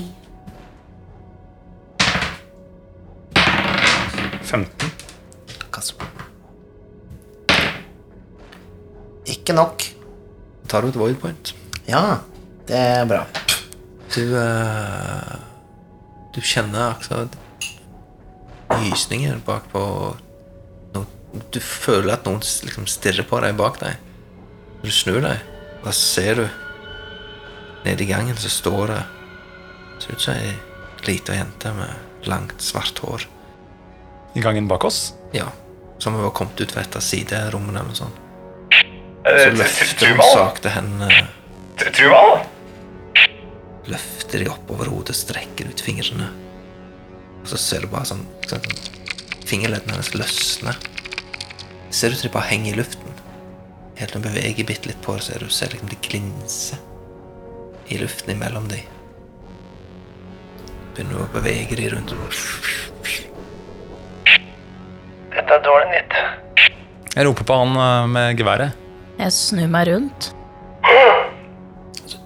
15. 4.53 4.91
Kast. 5.73 5.95
Ikke 9.25 9.55
nok. 9.57 9.81
Tar 10.69 10.85
du 10.85 10.91
et 10.91 10.99
void 10.99 11.17
point? 11.21 11.53
Ja, 11.89 12.19
det 12.69 12.77
er 12.77 13.07
bra. 13.09 13.23
Du 14.13 14.21
eh, 14.37 15.33
Du 16.35 16.41
kjenner 16.41 16.91
akkurat 16.91 17.33
gysninger 18.83 19.39
bakpå 19.45 19.81
no, 20.93 21.03
Du 21.53 21.59
føler 21.59 22.13
at 22.13 22.29
noen 22.29 22.41
liksom 22.41 22.85
stirrer 22.89 23.25
på 23.25 23.41
deg 23.41 23.57
bak 23.57 23.81
deg. 23.81 23.97
Når 24.83 24.85
du 24.85 24.97
snur 25.01 25.21
deg, 25.25 25.41
da 25.81 25.97
ser 25.97 26.43
du 26.43 26.45
Nede 27.83 28.05
i 28.05 28.07
gangen 28.07 28.37
så 28.37 28.53
står 28.53 28.93
det 28.93 29.03
Ser 30.03 30.13
ut 30.13 30.23
som 30.29 30.37
ei 30.37 30.53
lita 31.09 31.33
jente 31.35 31.73
med 31.75 32.29
langt, 32.29 32.61
svart 32.63 33.01
hår. 33.03 33.25
I 34.35 34.41
gangen 34.41 34.67
bak 34.67 34.83
oss. 34.85 35.13
Ja, 35.33 35.45
Som 35.99 36.17
var 36.21 36.29
kommet 36.35 36.59
ut 36.61 36.71
fra 36.71 36.81
et 36.81 36.95
av 36.95 37.01
siderommene 37.05 37.79
eller 37.79 37.89
noe 37.93 37.95
sånt. 37.95 38.15
Eh, 39.23 39.43
Så 39.43 39.51
løfter 39.55 39.85
hun 39.85 40.17
Trumal? 40.17 40.33
sakte 40.33 40.69
hendene 40.73 41.27
Tr- 41.77 42.47
løfter 43.87 44.39
de 44.39 44.49
oppover 44.49 44.85
hodet, 44.91 45.15
strekker 45.15 45.67
ut 45.69 45.79
fingrene. 45.81 46.27
Og 47.43 47.47
så 47.51 47.57
ser 47.57 47.81
du 47.81 47.87
bare 47.87 48.05
sånn, 48.05 48.25
sånn 48.47 48.61
Fingerleddene 49.45 49.91
hennes 49.97 50.13
løsner. 50.15 50.77
Ser 51.91 52.09
ut 52.11 52.17
som 52.17 52.29
de 52.29 52.33
bare 52.33 52.47
henger 52.49 52.73
i 52.73 52.77
luften. 52.79 53.11
Helt 53.99 54.13
når 54.15 54.23
hun 54.23 54.33
beveger 54.33 54.65
bitte 54.65 54.87
litt 54.87 55.01
på 55.03 55.15
det, 55.17 55.23
ser 55.23 55.39
du 55.43 55.49
ser 55.49 55.67
liksom 55.73 55.89
de 55.91 55.97
glinser 56.01 56.79
i 57.91 57.97
luften 57.99 58.31
imellom 58.35 58.67
dem. 58.71 58.85
Begynner 60.95 61.25
å 61.25 61.27
bevege 61.33 61.75
de 61.75 61.89
rundt. 61.89 62.13
Dette 65.43 65.58
er 65.60 65.63
dårlig 65.65 65.88
nytt. 65.91 66.13
Jeg 67.13 67.25
roper 67.27 67.45
på 67.49 67.56
han 67.60 67.73
eh, 67.75 68.06
med 68.13 68.38
geværet. 68.39 68.77
Jeg 69.19 69.34
snur 69.36 69.67
meg 69.67 69.89
rundt. 69.89 70.29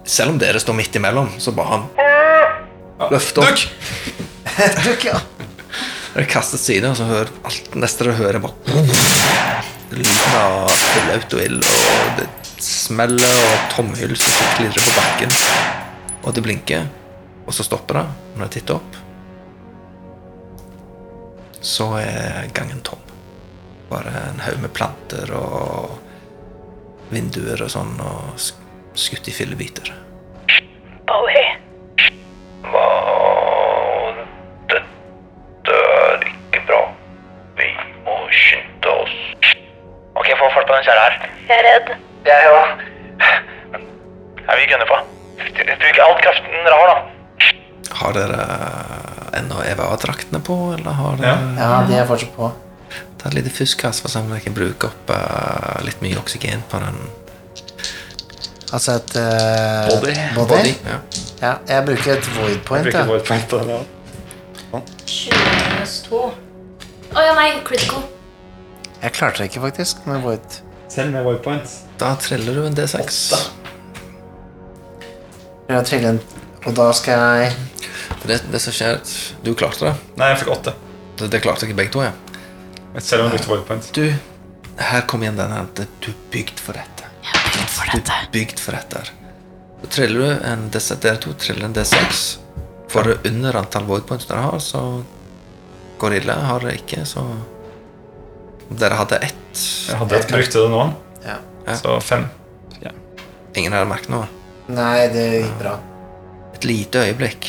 Selv 0.06 0.32
om 0.32 0.38
dere 0.38 0.60
står 0.62 0.76
midt 0.78 0.94
imellom, 0.96 1.32
så 1.42 1.50
bare 1.56 1.72
han 1.72 3.10
løfter 3.10 3.42
opp. 3.42 3.64
Dukk, 4.86 5.08
ja. 5.10 5.18
Dere 6.14 6.28
kaster 6.30 6.62
side, 6.62 6.86
og 6.92 6.96
så 6.98 7.08
hører 7.10 7.34
alt 7.50 7.74
neste 7.78 8.06
dere 8.06 8.14
hører, 8.20 8.38
er 8.38 8.46
bare 8.46 8.86
lyden 9.98 10.38
av 10.38 10.70
full 10.70 11.10
autoild, 11.16 11.66
og 11.66 12.14
det 12.20 12.28
smeller, 12.62 13.42
og 13.50 13.66
tomhyll 13.74 14.14
som 14.18 14.54
klirrer 14.54 14.78
på 14.78 14.94
bakken. 14.94 15.36
Og 16.22 16.38
det 16.38 16.46
blinker, 16.46 16.86
og 17.46 17.58
så 17.58 17.66
stopper 17.66 18.00
det 18.00 18.06
når 18.36 18.46
jeg 18.46 18.54
titter 18.60 18.78
opp. 18.78 19.02
Så 21.58 21.90
er 21.98 22.48
gangen 22.54 22.80
tom. 22.86 23.07
Bare 23.88 24.10
en 24.28 24.40
haug 24.44 24.58
med 24.60 24.72
planter 24.76 25.30
og 25.32 25.94
vinduer 27.08 27.62
og 27.64 27.70
sånn, 27.72 27.94
og 28.04 28.36
skutt 28.98 29.28
i 29.30 29.32
fillebiter. 29.32 29.88
Bowie. 31.08 31.46
Dette 34.68 35.78
er 35.78 36.26
ikke 36.28 36.60
bra. 36.68 36.82
Vi 37.56 37.70
må 38.04 38.18
skynde 38.34 38.92
oss. 38.92 39.16
Ok, 40.18 40.28
få 40.36 40.50
fart 40.52 40.68
på 40.68 40.76
den 40.76 40.84
kjerra 40.84 41.06
her. 41.08 41.18
Jeg 41.48 41.56
er 41.56 41.66
redd. 41.70 41.94
Jeg 42.28 42.52
òg. 42.52 42.86
Ja, 44.48 44.56
vi 44.56 44.68
gunner 44.68 44.88
på. 44.88 45.00
Bruk 45.78 45.98
all 46.04 46.16
kraften 46.22 46.64
dere 46.66 46.76
har, 46.82 46.92
da. 46.92 46.96
Har 47.98 48.14
dere 48.16 48.40
ennå 49.38 49.64
EVA-draktene 49.64 50.40
på, 50.44 50.56
eller 50.76 50.96
har 51.00 51.20
dere 51.20 51.36
Ja, 51.56 51.70
de 51.88 52.00
er 52.02 52.08
fortsatt 52.08 52.34
på. 52.36 52.52
Et 53.28 53.34
lite 53.36 53.52
fuskas 53.52 54.00
for 54.00 54.08
å 54.08 54.12
se 54.12 54.20
om 54.24 54.30
dere 54.32 54.40
kan 54.40 54.54
bruke 54.56 54.88
opp 54.88 55.10
uh, 55.12 55.78
litt 55.84 56.00
mye 56.04 56.16
oksygen 56.16 56.62
på 56.70 56.80
den 56.80 56.96
Altså 58.72 58.98
et 58.98 59.14
uh, 59.16 59.88
Body. 59.88 60.14
body. 60.36 60.48
body. 60.48 60.74
Ja. 60.84 60.98
Ja, 61.40 61.52
jeg 61.68 61.84
bruker 61.86 62.14
et 62.16 62.28
void 62.36 62.58
point. 62.68 62.84
Jeg 62.84 62.92
Bruker 62.92 63.04
et 63.04 63.08
void 63.08 63.24
point 63.28 63.52
ja. 63.68 64.80
20 65.08 65.44
minus 65.68 65.94
2. 66.08 66.22
Å 67.16 67.24
ja, 67.24 67.34
nei, 67.38 67.46
critical. 67.64 68.02
Jeg 69.00 69.14
klarte 69.16 69.40
det 69.40 69.48
ikke, 69.48 69.62
faktisk. 69.64 70.02
Med 70.08 70.20
void. 70.24 70.58
Selv 70.92 71.14
med 71.14 71.24
void 71.24 71.40
point. 71.44 71.76
Da 72.00 72.12
triller 72.20 72.58
du 72.58 72.66
en 72.66 72.76
D6. 72.76 73.20
Jeg 75.68 75.84
triller 75.84 75.84
trille 75.88 76.12
en 76.16 76.20
Og 76.66 76.72
da 76.76 76.86
skal 76.96 77.20
jeg 77.20 77.50
Det, 78.24 78.38
det 78.48 78.60
som 78.64 78.72
skjer 78.72 79.00
Du 79.44 79.52
klarte 79.52 79.84
det. 79.84 79.94
Nei, 80.20 80.32
jeg 80.32 80.42
fikk 80.42 80.54
åtte. 80.56 80.72
Det, 81.18 81.28
det 81.32 81.42
klarte 81.44 81.68
ikke 81.68 81.76
begge 81.80 81.92
to, 81.96 82.04
ja. 82.04 82.12
Selv 83.00 83.24
om 83.24 83.30
jeg 83.32 83.38
brukte 83.38 83.52
wildpoint. 83.52 83.68
point. 83.68 83.94
Du, 83.94 84.82
her 84.82 85.00
kom 85.10 85.22
igjen 85.22 85.36
den 85.38 85.52
her. 85.52 85.66
Du 85.74 85.82
er 86.10 86.16
bygd 86.32 86.60
for 86.60 86.78
dette. 86.78 87.06
For 87.68 87.92
Du 87.92 87.98
er 88.00 88.28
bygd 88.32 88.58
for 88.62 88.72
dette. 88.78 89.04
Så 89.82 89.90
triller 89.94 90.20
du 90.20 90.46
en 90.48 90.70
D6, 90.74 90.96
dere 91.02 91.20
to 91.22 91.32
triller 91.38 91.68
en 91.68 91.74
D6. 91.76 92.24
Får 92.90 93.04
du 93.04 93.28
under 93.30 93.56
antall 93.60 93.86
wildpoints 93.86 94.26
dere 94.26 94.42
har, 94.46 94.58
så 94.64 94.82
går 96.00 96.10
det 96.10 96.22
ille. 96.24 96.32
Har 96.48 96.64
dere 96.64 96.74
ikke, 96.80 97.04
så 97.06 97.24
Dere 98.68 98.98
hadde 98.98 99.16
ett. 99.24 99.60
Jeg 99.88 99.96
hadde 99.96 100.16
et 100.18 100.28
brukte 100.28 100.60
det 100.60 100.70
nå, 100.70 100.82
Ja. 101.24 101.38
så 101.78 102.00
fem. 102.04 102.26
Ingen 103.56 103.72
har 103.72 103.86
merket 103.88 104.10
noe. 104.12 104.26
Nei, 104.68 105.08
det 105.08 105.24
gikk 105.42 105.54
bra. 105.58 105.78
Et 106.54 106.64
lite 106.68 107.00
øyeblikk 107.08 107.48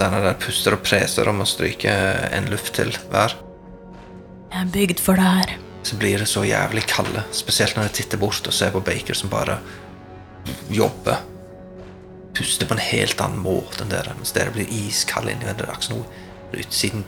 der 0.00 0.14
dere 0.14 0.32
puster 0.40 0.72
og 0.72 0.80
preser 0.82 1.28
om 1.28 1.42
å 1.44 1.46
stryke 1.46 1.92
en 2.32 2.48
luft 2.50 2.72
til 2.78 2.88
hver. 3.12 3.34
Jeg 4.50 4.60
er 4.66 4.72
bygd 4.74 5.00
for 5.00 5.14
det 5.18 5.26
her. 5.26 5.56
så 5.82 5.96
blir 5.96 6.18
det 6.18 6.26
så 6.28 6.42
jævlig 6.44 6.82
kalde. 6.86 7.22
Spesielt 7.32 7.76
når 7.76 7.82
jeg 7.88 7.92
titter 7.92 8.18
bort 8.20 8.46
og 8.46 8.52
ser 8.52 8.70
på 8.70 8.80
Baker 8.84 9.14
som 9.16 9.30
bare 9.30 9.58
jobber. 10.70 11.22
Puster 12.34 12.66
på 12.66 12.74
en 12.76 12.82
helt 12.84 13.20
annen 13.20 13.40
måte 13.42 13.82
enn 13.84 13.90
dere, 13.92 14.12
mens 14.18 14.32
dere 14.36 14.52
blir 14.54 14.68
iskalde 14.70 15.32
inni 15.32 15.48
dere. 15.48 15.70
Akkurat 15.72 15.94
noe 15.94 16.60
utsiden 16.60 17.04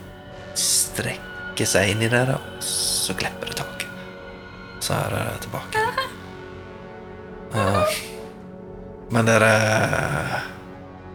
strekker 0.57 1.69
seg 1.69 1.93
inn 1.93 2.01
i 2.03 2.09
dere, 2.11 2.39
og 2.39 2.63
så 2.65 3.13
glipper 3.17 3.51
det 3.51 3.59
taket. 3.61 3.93
Så 4.83 4.97
er 4.97 5.13
dere 5.13 5.37
tilbake. 5.45 5.85
Uh, 7.53 8.01
men 9.13 9.29
dere 9.29 9.53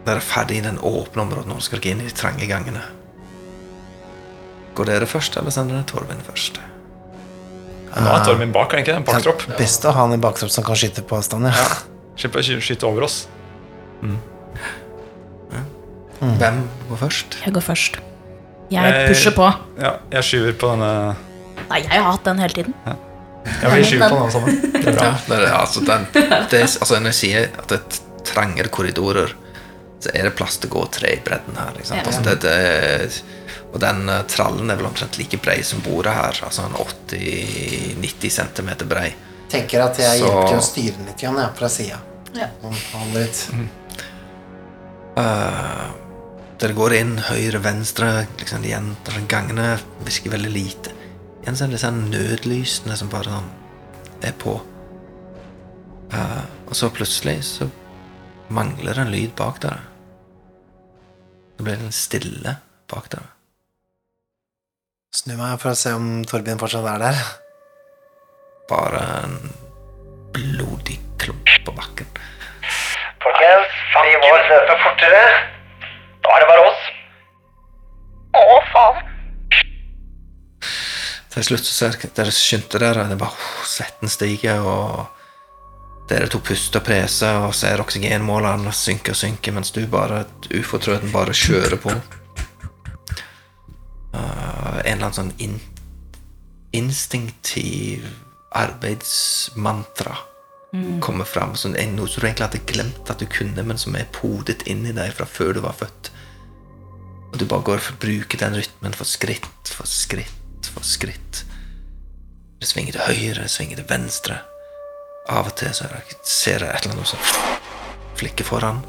Dere 0.05 0.21
er 0.21 0.23
ferdig 0.23 0.61
i 0.61 0.63
den 0.63 0.79
åpne 0.79 1.25
området 1.25 1.49
nå. 1.51 1.59
Skal 1.61 1.81
dere 1.83 1.97
inn 1.97 2.05
i 2.05 2.07
de 2.07 2.15
trange 2.15 2.47
gangene. 2.49 2.81
Går 4.79 4.87
dere 4.87 5.07
først, 5.11 5.35
eller 5.41 5.51
sender 5.51 5.75
dere 5.75 5.87
Torvin 5.89 6.21
først? 6.23 6.59
Nå 7.99 8.11
er 8.13 8.21
Torvin 8.23 8.51
bak, 8.55 8.71
er 8.73 8.83
ikke 8.83 8.93
det? 8.93 8.99
En 9.01 9.07
baktropp. 9.07 9.43
Best 9.59 9.83
å 9.89 9.91
ha 9.91 10.05
han 10.05 10.13
i 10.15 10.19
baktropp 10.21 10.51
som 10.53 10.63
kan 10.63 10.77
skyte 10.79 11.03
på 11.09 11.17
avstand. 11.17 11.49
Ja. 11.51 11.65
Slipper 12.19 12.39
å 12.43 12.59
skyte 12.63 12.87
over 12.87 13.07
oss. 13.09 13.25
Hvem 16.19 16.61
går 16.89 16.99
først? 16.99 17.37
Jeg 17.45 17.53
går 17.55 17.63
først. 17.65 17.99
Jeg 18.69 18.83
Jeg- 18.93 19.07
pusher 19.09 19.31
på. 19.35 19.47
Ja, 19.81 19.93
jeg 20.11 20.23
skyver 20.23 20.53
på 20.61 20.69
denne 20.75 21.15
Nei, 21.69 21.79
jeg 21.81 22.01
har 22.01 22.11
hatt 22.11 22.23
den 22.23 22.37
hele 22.39 22.53
tiden. 22.53 22.73
Ja, 22.85 23.69
vi 23.69 23.83
skyver 23.83 24.09
på 24.09 24.19
den 24.21 24.31
sammen. 24.31 24.61
Det 24.79 24.87
er 24.87 24.95
bra. 24.95 25.09
Det 25.27 25.37
er, 25.39 25.53
altså, 25.53 25.81
den, 25.85 26.07
det, 26.13 26.23
er- 26.59 26.61
altså, 26.79 26.99
når 26.99 27.05
jeg 27.11 27.19
sier 27.19 27.49
at 27.59 27.67
det 27.67 27.99
trenger 28.25 28.67
korridorer, 28.69 29.33
så 29.99 30.09
er 30.15 30.23
det 30.29 30.35
plass 30.39 30.57
til 30.57 30.69
å 30.69 30.73
gå 30.77 30.85
tre 30.91 31.11
i 31.17 31.19
bredden 31.25 31.57
her. 31.59 31.73
Ikke 31.75 31.85
sant? 31.91 32.07
Altså, 32.07 32.21
det, 32.23 32.39
det, 32.41 33.21
og 33.69 33.79
den 33.83 34.09
eh, 34.09 34.25
trallen 34.29 34.71
er 34.71 34.79
vel 34.79 34.89
omtrent 34.89 35.19
like 35.19 35.39
brei 35.41 35.59
som 35.65 35.81
bordet 35.85 36.13
her. 36.15 36.41
Altså 36.45 36.65
en 36.65 36.77
80-90 36.79 38.35
cm 38.39 38.71
brei. 38.89 39.09
Tenker 39.49 39.83
at 39.85 39.99
jeg 40.01 40.21
hjelper 40.21 40.51
til 40.51 40.59
å 40.59 40.65
styre 40.65 40.95
den 40.97 41.09
litt 41.09 41.23
igjen, 41.23 41.39
ja, 41.41 41.49
fra 41.57 41.69
sida. 41.73 41.99
Ja. 42.37 42.49
Litt. 43.15 43.45
Uh, 45.17 45.87
dere 46.61 46.75
går 46.77 46.95
inn 46.99 47.15
høyre, 47.31 47.61
venstre, 47.65 48.11
liksom 48.41 48.65
igjen. 48.67 48.91
Gangene 49.29 49.71
virker 50.05 50.35
veldig 50.35 50.53
lite. 50.53 50.93
Igjen 51.41 51.57
så 51.57 51.65
er 51.65 51.71
det 51.71 51.79
disse 51.79 51.91
nødlysene 51.97 52.99
som 52.99 53.09
bare 53.09 53.39
sånn 53.39 53.49
er 54.29 54.37
på. 54.37 54.59
Uh, 56.13 56.45
og 56.69 56.77
så 56.77 56.91
plutselig 56.93 57.39
så 57.47 57.69
mangler 58.53 58.97
det 58.97 59.05
en 59.05 59.13
lyd 59.13 59.33
bak 59.37 59.61
dere. 59.65 59.81
Så 61.57 61.65
blir 61.65 61.81
det 61.81 61.91
stille 61.97 62.55
bak 62.89 63.09
dere. 63.13 63.38
Snu 65.09 65.33
meg 65.39 65.55
for 65.57 65.71
å 65.71 65.77
se 65.77 65.89
om 65.97 66.19
Torbjørn 66.29 66.59
fortsatt 66.61 66.85
er 66.85 66.99
der. 67.01 67.21
Bare 68.69 68.99
en 69.23 69.31
blodig 70.35 70.99
klump 71.17 71.49
på 71.65 71.73
bakken. 71.73 72.11
Folkens, 73.23 73.79
vi 74.05 74.11
må 74.21 74.29
løpe 74.51 74.75
fortere. 74.83 75.23
Da 76.21 76.35
er 76.35 76.43
det 76.43 76.49
bare 76.51 76.67
oss. 76.67 76.85
Å, 78.37 78.43
faen. 78.69 79.01
Til 81.33 81.47
slutt 81.47 81.65
så 81.65 81.73
ser 81.73 81.99
dere 82.13 82.35
skyndte 82.35 82.77
dere, 82.85 83.07
det 83.09 83.17
bare 83.17 83.33
uh, 83.33 83.65
svetten 83.65 84.13
stiger, 84.13 84.61
og 84.61 86.05
dere 86.13 86.29
to 86.29 86.37
puster 86.45 86.83
og 86.83 86.85
preser 86.85 87.47
og 87.47 87.57
ser 87.57 87.81
oksygenmålene 87.81 88.77
synke 88.77 89.17
og 89.17 89.21
synke, 89.25 89.57
mens 89.57 89.73
du 89.73 89.81
bare 89.89 90.27
ufortrøden 90.53 91.09
bare 91.17 91.33
kjører 91.33 91.81
på. 91.81 91.97
Uh, 94.13 94.79
en 94.83 94.97
eller 94.97 95.09
annen 95.09 95.17
sånn 95.17 95.35
in 95.37 95.59
instinktiv 96.73 98.05
arbeidsmantra 98.57 100.17
kommer 101.01 101.25
fram, 101.25 101.55
som 101.57 101.73
er 101.73 101.87
noe 101.89 102.05
som 102.05 102.21
du 102.21 102.27
egentlig 102.27 102.45
hadde 102.45 102.59
glemt 102.69 103.09
at 103.09 103.21
du 103.21 103.25
kunne, 103.25 103.63
men 103.65 103.79
som 103.81 103.95
er 103.97 104.09
podet 104.13 104.67
inn 104.69 104.83
i 104.85 104.93
deg 104.93 105.15
fra 105.17 105.25
før 105.25 105.55
du 105.57 105.63
var 105.65 105.73
født. 105.79 106.11
Og 107.31 107.39
du 107.41 107.45
bare 107.49 107.65
går 107.65 107.81
for 107.81 107.97
å 107.97 108.01
bruke 108.03 108.37
den 108.37 108.57
rytmen 108.57 108.93
for 108.97 109.09
skritt 109.09 109.73
for 109.73 109.89
skritt 109.89 110.69
for 110.69 110.85
skritt. 110.85 111.43
Du 112.61 112.67
svinger 112.69 112.93
til 112.93 113.05
høyre, 113.07 113.47
du 113.47 113.49
svinger 113.49 113.81
til 113.81 113.89
venstre. 113.89 114.39
Av 115.29 115.49
og 115.49 115.55
til 115.57 115.73
så 115.73 115.89
er 115.89 116.13
ser 116.25 116.65
jeg 116.65 116.69
et 116.69 116.85
eller 116.85 116.99
annet 116.99 117.13
som 117.15 117.21
flikker 118.19 118.45
foran, 118.45 118.81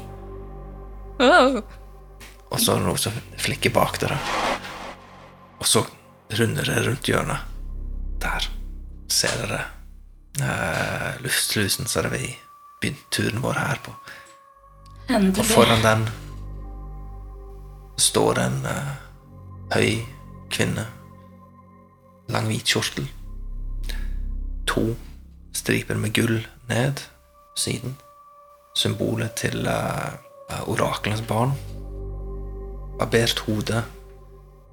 og 1.21 2.59
så 2.59 2.73
er 2.73 2.81
det 2.81 2.87
noe 2.87 2.99
som 2.99 3.15
flikker 3.39 3.73
bak 3.73 3.99
dere. 4.01 4.17
Og 5.61 5.67
så 5.69 5.83
runder 6.39 6.65
det 6.65 6.81
rundt 6.87 7.09
hjørnet. 7.09 7.37
Der 8.21 8.47
ser 9.11 9.35
dere 9.41 9.61
eh, 10.41 11.21
luftslusen 11.21 11.89
som 11.89 12.09
vi 12.11 12.35
begynte 12.81 13.11
turen 13.11 13.43
vår 13.43 13.59
her 13.59 13.81
på. 13.85 13.93
Endelig. 15.09 15.39
Og 15.39 15.45
foran 15.45 15.83
den 15.85 16.07
står 18.01 18.33
det 18.39 18.45
en 18.49 18.65
eh, 18.65 18.91
høy 19.75 19.91
kvinne. 20.51 20.87
Lang, 22.31 22.47
hvit 22.47 22.65
kjortel. 22.65 23.09
To 24.71 24.95
striper 25.53 25.99
med 25.99 26.13
gull 26.15 26.39
ned 26.69 27.03
siden. 27.59 27.97
Symbolet 28.75 29.35
til 29.35 29.67
uh, 29.67 30.13
orakelens 30.63 31.21
barn. 31.27 31.51
Barbert 32.99 33.39
hode. 33.39 33.83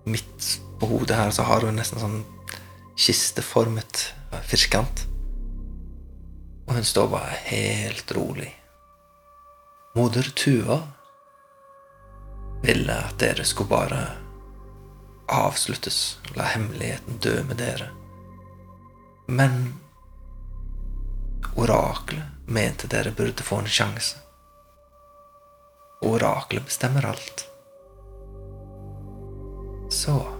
Midt 0.07 0.61
på 0.81 0.87
hodet 0.87 1.17
her 1.17 1.31
så 1.35 1.43
har 1.43 1.67
hun 1.67 1.79
nesten 1.79 2.01
sånn 2.03 2.21
kisteformet 2.99 4.12
firkant. 4.47 5.05
Og 6.69 6.77
hun 6.77 6.85
står 6.85 7.11
bare 7.12 7.41
helt 7.49 8.12
rolig. 8.12 8.51
Moder 9.97 10.31
Tuva 10.37 10.83
ville 12.62 12.95
at 12.95 13.19
dere 13.19 13.47
skulle 13.47 13.71
bare 13.71 14.01
avsluttes. 15.33 16.19
La 16.37 16.51
hemmeligheten 16.53 17.21
dø 17.23 17.43
med 17.49 17.59
dere. 17.62 17.91
Men 19.29 19.75
oraklet 21.57 22.49
mente 22.49 22.88
dere 22.88 23.12
burde 23.12 23.43
få 23.43 23.62
en 23.62 23.71
sjanse. 23.71 24.17
Oraklet 26.05 26.64
bestemmer 26.64 27.07
alt. 27.07 27.47
Så 29.91 30.38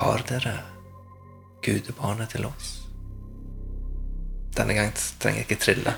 har 0.00 0.24
dere 0.28 0.54
gudebarnet 1.64 2.34
til 2.34 2.46
oss. 2.46 2.72
Denne 4.56 4.74
gangen 4.74 4.94
trenger 5.22 5.40
jeg 5.40 5.48
ikke 5.48 5.62
trille 5.64 5.94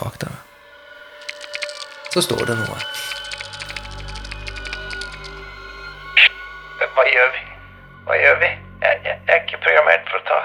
bak 0.00 0.20
dere. 0.20 0.38
Så 2.14 2.22
står 2.24 2.46
det 2.48 2.56
noe. 2.58 2.78
Hva 6.96 7.04
gjør 7.10 7.28
vi? 7.34 7.42
Hva 8.06 8.16
gjør 8.22 8.38
vi? 8.40 8.50
Jeg, 8.82 9.00
jeg, 9.04 9.18
jeg 9.26 9.34
er 9.34 9.42
ikke 9.44 9.62
programmert 9.66 10.10
for 10.10 10.20
å 10.20 10.26
ta 10.30 10.40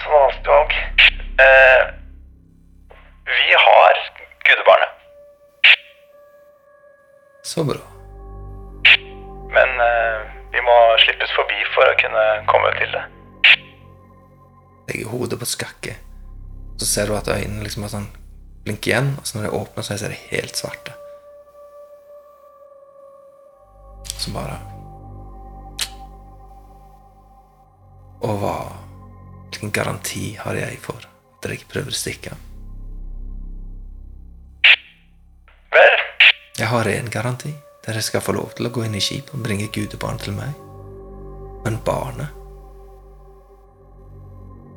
sånne 0.00 0.20
vanskelige 0.22 0.56
valg. 0.56 0.72
Uh, 1.40 1.82
vi 3.30 3.60
har 3.66 4.02
gudebarnet, 4.46 4.98
Så 7.42 7.64
bra. 7.64 7.89
For 11.80 11.88
å 11.88 11.96
kunne 11.96 12.24
komme 12.50 12.70
til 12.76 12.92
det. 12.92 13.04
Legger 14.90 15.12
hodet 15.14 15.38
på 15.40 15.48
skakke. 15.48 15.94
Så 16.80 16.88
ser 16.88 17.08
du 17.08 17.16
at 17.16 17.30
øynene 17.32 17.64
liksom 17.64 17.86
har 17.86 17.92
sånn 17.94 18.10
blinker 18.66 18.92
igjen, 18.92 19.14
og 19.16 19.28
så 19.28 19.38
når 19.38 19.46
de 19.46 19.54
åpner, 19.56 19.86
så 19.86 19.96
er 19.96 20.12
de 20.12 20.18
helt 20.28 20.60
svarte. 20.60 20.96
Så 24.20 24.32
bare 24.34 24.58
Og 28.20 28.36
hva 28.42 28.56
Hvilken 29.48 29.72
garanti 29.72 30.36
har 30.36 30.54
jeg 30.54 30.76
for 30.84 31.00
at 31.00 31.40
dere 31.42 31.56
ikke 31.56 31.72
prøver 31.72 31.92
å 31.92 31.96
stikke? 31.96 32.36
Vel, 35.74 35.96
Jeg 36.60 36.68
har 36.70 36.92
én 36.92 37.10
garanti. 37.10 37.52
Dere 37.84 38.04
skal 38.04 38.22
få 38.22 38.36
lov 38.36 38.54
til 38.54 38.68
å 38.68 38.72
gå 38.76 38.84
inn 38.86 38.94
i 38.94 39.02
skipet 39.02 39.34
og 39.34 39.42
bringe 39.42 39.72
gudebarn 39.72 40.20
til 40.20 40.36
meg. 40.36 40.69
Men 41.64 41.78
barnet, 41.84 42.28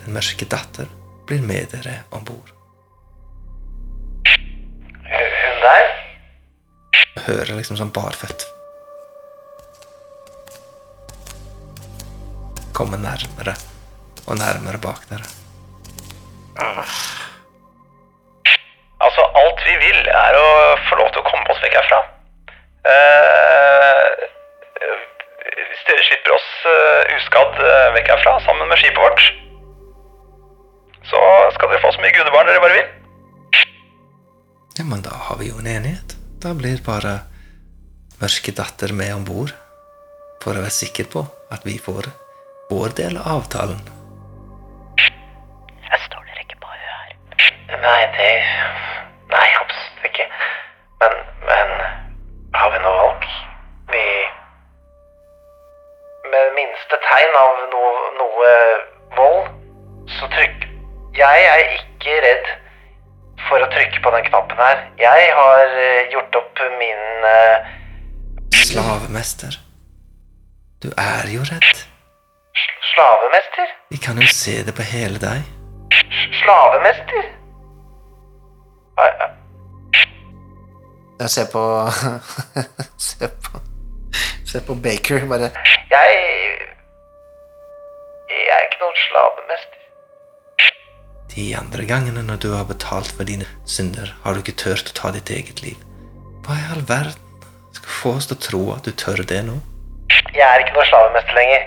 den 0.04 0.13
mørke 0.15 0.48
datter, 0.50 0.89
blir 1.28 1.41
med 1.41 1.72
dere 1.72 2.02
om 2.12 2.26
bord. 2.28 2.52
hun 5.04 5.62
der? 5.63 5.93
Hører 7.28 7.56
liksom 7.56 7.80
sånn 7.80 7.93
barføtt 7.96 8.43
Komme 12.74 12.98
nærmere 12.98 13.54
og 14.26 14.38
nærmere 14.39 14.80
bak 14.82 15.06
dere. 15.12 15.42
Vekk 27.97 28.12
herfra, 28.13 28.39
sammen 28.45 28.69
med 28.69 28.82
skipet 28.82 29.01
vårt, 29.01 29.23
så 31.10 31.21
skal 31.56 31.71
dere 31.71 31.84
få 31.84 31.91
så 31.93 32.03
mye 32.03 32.15
gudebarn 32.15 32.49
dere 32.49 32.63
bare 32.63 32.77
vil. 32.79 32.91
Ja, 34.79 34.86
men 34.89 35.03
da 35.06 35.13
har 35.27 35.38
vi 35.38 35.51
jo 35.51 35.60
en 35.62 35.69
enighet. 35.69 36.15
Da 36.41 36.56
blir 36.58 36.82
bare 36.86 37.19
mørke 38.21 38.53
datter 38.58 38.93
med 38.95 39.13
om 39.15 39.27
bord. 39.27 39.53
For 40.43 40.58
å 40.58 40.63
være 40.63 40.75
sikker 40.75 41.08
på 41.13 41.27
at 41.53 41.67
vi 41.67 41.77
får 41.79 42.10
vår 42.71 42.95
del 42.97 43.19
av 43.21 43.43
avtalen. 43.43 43.84
Jeg 61.24 61.44
er 61.50 61.62
ikke 61.78 62.14
redd 62.24 62.48
for 63.48 63.64
å 63.64 63.68
trykke 63.72 64.00
på 64.04 64.12
den 64.12 64.26
knappen 64.28 64.58
her. 64.60 64.80
Jeg 65.00 65.28
har 65.38 65.76
eh, 65.84 66.10
gjort 66.12 66.36
opp 66.36 66.62
min 66.82 67.04
uh... 67.24 67.70
Slavemester. 68.64 69.56
Du 70.84 70.90
er 71.00 71.30
jo 71.32 71.46
redd. 71.48 71.84
slavemester. 72.90 73.72
Vi 73.94 74.00
kan 74.04 74.20
jo 74.20 74.28
se 74.28 74.58
det 74.68 74.76
på 74.76 74.84
hele 74.90 75.22
deg. 75.22 75.48
Slavemester? 76.42 77.30
Jeg 81.22 81.30
ser 81.38 81.48
på 81.54 81.64
Se 83.08 83.32
på 83.46 83.64
Se 84.52 84.62
på 84.68 84.76
Baker, 84.76 85.24
bare 85.32 85.50
Jeg 85.94 86.20
Jeg 88.30 88.52
er 88.58 88.68
ikke 88.68 88.84
noen 88.84 89.00
slavemester. 89.08 89.83
De 91.36 91.56
andre 91.58 91.86
gangene 91.89 92.22
når 92.22 92.36
du 92.43 92.52
har 92.54 92.65
betalt 92.69 93.10
for 93.17 93.26
dine 93.26 93.46
synder, 93.65 94.12
har 94.24 94.34
du 94.34 94.43
ikke 94.43 94.54
tørt 94.63 94.91
å 94.91 94.98
ta 95.00 95.10
ditt 95.15 95.32
eget 95.34 95.63
liv. 95.65 95.80
Hva 96.46 96.58
i 96.60 96.65
all 96.76 96.84
verden 96.86 97.48
skal 97.74 97.96
få 98.02 98.12
oss 98.19 98.28
til 98.30 98.38
å 98.38 98.43
tro 98.48 98.62
at 98.76 98.86
du 98.86 98.93
tør 99.04 99.24
det 99.32 99.39
nå? 99.48 99.56
Jeg 100.36 100.46
er 100.46 100.62
ikke 100.62 100.76
noen 100.76 100.89
slavemester 100.91 101.38
lenger. 101.39 101.65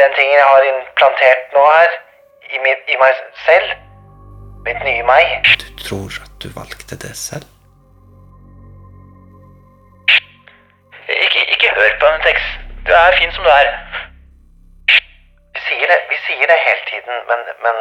Den 0.00 0.16
tingen 0.16 0.38
jeg 0.38 0.48
har 0.48 0.68
implantert 0.70 1.52
nå 1.56 1.64
her, 1.68 1.98
i, 2.48 2.60
mi, 2.64 2.72
i 2.94 2.96
meg 3.00 3.20
selv, 3.44 3.74
mitt 4.64 4.80
nye 4.84 5.04
meg 5.08 5.52
Du 5.60 5.68
tror 5.80 6.16
at 6.24 6.32
du 6.40 6.48
valgte 6.56 6.96
det 7.04 7.12
selv? 7.16 7.44
Ikke, 11.12 11.44
ikke 11.52 11.76
hør 11.76 11.96
på 12.00 12.08
den, 12.08 12.24
Tex. 12.24 12.48
Du 12.88 12.92
er 12.96 13.20
fin 13.20 13.32
som 13.36 13.44
du 13.44 13.52
er. 13.52 13.68
Vi 15.62 15.76
sier 15.76 15.86
det, 15.86 15.98
vi 16.10 16.16
sier 16.26 16.46
det 16.50 16.56
hele 16.58 16.82
tiden, 16.90 17.18
men, 17.28 17.42
men 17.62 17.76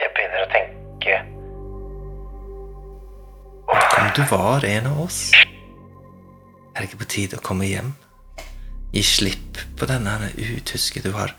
Jeg 0.00 0.10
begynner 0.16 0.44
å 0.44 0.52
tenke 0.52 1.18
Om 3.68 4.08
du 4.16 4.22
var 4.30 4.64
en 4.64 4.86
av 4.86 5.02
oss? 5.04 5.18
Er 5.34 6.80
det 6.80 6.88
ikke 6.88 7.02
på 7.02 7.10
tide 7.16 7.38
å 7.38 7.44
komme 7.44 7.68
hjem? 7.68 7.92
Gi 8.94 9.02
slipp 9.04 9.60
på 9.78 9.88
denne 9.90 10.30
utyske 10.38 11.02
du 11.04 11.12
har 11.12 11.34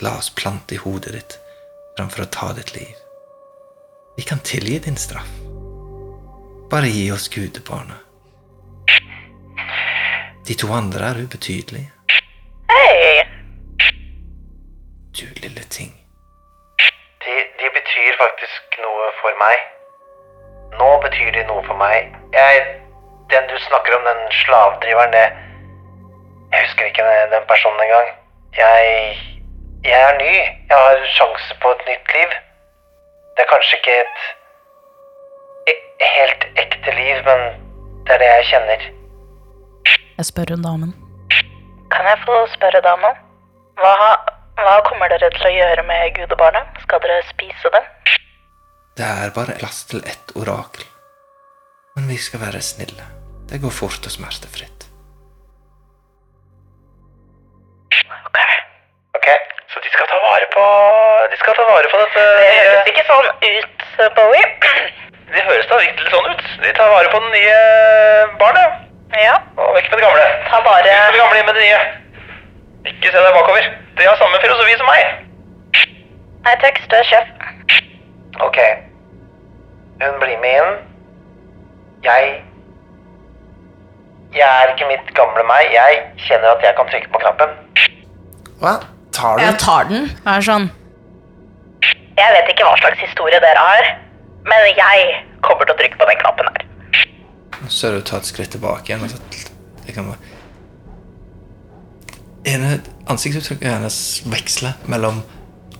glassplante 0.00 0.78
i 0.78 0.80
hodet 0.80 1.12
ditt 1.18 1.38
framfor 1.96 2.24
å 2.24 2.30
ta 2.32 2.52
ditt 2.56 2.72
liv. 2.76 2.94
Vi 4.16 4.24
kan 4.28 4.40
tilgi 4.40 4.78
din 4.86 4.96
straff. 4.96 5.28
Bare 6.72 6.88
gi 6.88 7.10
oss 7.12 7.28
gudebarnet. 7.28 8.00
De 10.46 10.56
to 10.58 10.72
andre 10.72 11.12
er 11.12 11.24
ubetydelige. 11.26 11.90
Hei! 12.72 13.01
Lille 15.42 15.64
ting. 15.76 15.90
de, 17.24 17.34
de 17.60 17.66
betyr 17.78 18.12
faktisk 18.24 18.78
noe 18.84 19.04
for 19.20 19.32
meg. 19.44 19.58
Nå 20.80 20.88
betyr 21.04 21.30
de 21.36 21.42
noe 21.50 21.62
for 21.68 21.76
meg. 21.76 22.14
Jeg 22.32 22.78
Den 23.32 23.46
du 23.48 23.56
snakker 23.58 23.96
om, 23.96 24.04
den 24.04 24.22
slavdriveren, 24.42 25.12
det 25.12 25.26
Jeg 26.52 26.60
husker 26.64 26.84
ikke 26.84 27.04
den, 27.32 27.44
personen 27.48 27.80
engang. 27.80 28.08
Jeg 28.56 28.82
Jeg 29.84 30.00
er 30.08 30.18
ny. 30.18 30.34
Jeg 30.70 30.76
har 30.78 31.06
sjanse 31.18 31.56
på 31.62 31.70
et 31.74 31.82
nytt 31.90 32.08
liv. 32.16 32.30
Det 33.36 33.42
er 33.44 33.50
kanskje 33.54 33.76
ikke 33.78 33.94
et 34.04 34.20
e- 35.72 36.10
helt 36.18 36.42
ekte 36.64 36.90
liv, 37.00 37.16
men 37.28 37.40
det 38.06 38.14
er 38.14 38.18
det 38.22 38.28
jeg 38.34 38.44
kjenner. 38.50 38.80
Jeg 40.18 40.24
spør 40.30 40.54
hun 40.54 40.62
damen. 40.68 40.90
Kan 41.94 42.04
jeg 42.10 42.18
få 42.26 42.36
spørre 42.54 42.80
damen? 42.90 43.14
Hva, 43.80 43.94
hva 44.60 44.76
kommer 44.86 45.08
dere 45.12 45.30
til 45.34 45.46
å 45.48 45.52
gjøre 45.54 45.82
med 45.88 46.14
gudebarnet? 46.16 46.80
Skal 46.84 47.00
dere 47.04 47.22
spise 47.30 47.70
det? 47.74 47.82
Det 48.98 49.08
er 49.08 49.32
bare 49.34 49.56
plass 49.58 49.84
til 49.88 50.02
ett 50.06 50.34
orakel. 50.36 50.84
Men 51.96 52.08
vi 52.08 52.16
skal 52.20 52.40
være 52.44 52.60
snille. 52.64 53.04
Det 53.50 53.60
går 53.62 53.72
fort 53.74 54.06
og 54.08 54.12
smertefritt. 54.12 54.86
Ok. 58.26 58.38
Ok, 59.18 59.26
Så 59.72 59.80
de 59.84 59.90
skal 59.92 60.06
ta 60.08 60.18
vare 60.24 60.46
på 60.54 60.62
De 61.32 61.36
skal 61.40 61.54
ta 61.58 61.64
vare 61.68 61.88
på 61.92 61.98
dette 62.00 62.22
Det 62.40 62.52
høres 62.60 62.88
ikke 62.92 63.04
sånn 63.08 63.28
ut, 63.48 63.84
Bowie. 64.16 64.46
Det 65.32 65.42
høres 65.48 65.68
da 65.70 65.78
virkelig 65.80 66.10
sånn 66.12 66.30
ut. 66.32 66.42
De 66.64 66.72
tar 66.76 66.90
vare 66.92 67.08
på 67.12 67.20
det 67.24 67.30
nye 67.36 67.58
barnet. 68.40 68.80
Ja, 69.16 69.36
Og 69.60 69.74
vekk 69.76 69.90
med 69.92 69.98
det 70.00 70.06
gamle. 70.06 70.26
ta 70.48 70.60
bare 70.64 70.88
Ut 70.88 70.96
med 70.96 71.12
det 71.12 71.20
gamle, 71.22 71.38
inn 71.40 71.46
med 71.50 71.54
det 71.60 71.64
nye. 71.66 71.80
Ikke 72.90 73.10
se 73.12 73.18
deg 73.18 73.34
bakover. 73.36 73.68
De 73.98 74.06
har 74.08 74.16
samme 74.18 74.38
filosofi 74.42 74.78
som 74.78 74.88
meg. 74.90 75.02
Nei, 76.42 76.54
du 76.62 76.96
er 76.98 77.06
sjef. 77.06 77.28
Ok. 78.42 78.58
Hun 80.02 80.16
blir 80.22 80.40
med 80.42 80.56
inn. 80.62 80.80
Jeg 82.02 82.32
Jeg 84.34 84.48
er 84.62 84.72
ikke 84.72 84.88
mitt 84.88 85.14
gamle 85.14 85.44
meg. 85.46 85.70
Jeg 85.74 86.00
kjenner 86.26 86.56
at 86.56 86.64
jeg 86.64 86.74
kan 86.76 86.88
trykke 86.90 87.12
på 87.12 87.20
knappen. 87.22 87.54
Hva? 88.62 88.74
Tar 89.12 89.36
du 89.36 89.44
Jeg 89.44 89.58
tar 89.60 89.84
den. 89.90 90.08
Hva 90.24 90.36
er 90.38 90.46
sånn 90.46 90.70
Jeg 92.18 92.34
vet 92.36 92.50
ikke 92.52 92.64
hva 92.66 92.76
slags 92.80 93.00
historie 93.02 93.38
dere 93.40 93.58
har, 93.58 93.88
men 94.48 94.66
jeg 94.76 95.06
kommer 95.44 95.66
til 95.68 95.74
å 95.74 95.78
trykke 95.78 95.98
på 96.00 96.08
den 96.10 96.20
knappen 96.20 96.50
her. 96.50 96.66
Så 97.68 97.74
ser 97.78 97.96
du 97.96 98.02
ta 98.06 98.18
et 98.18 98.28
skritt 98.28 98.52
tilbake 98.54 98.90
igjen. 98.90 99.04
Og 99.04 99.10
så 99.10 99.20
liksom 99.86 100.12
ene 102.48 102.80
Ansiktsuttrykket 103.10 103.70
hennes 103.70 103.96
veksler 104.30 104.78
mellom 104.90 105.22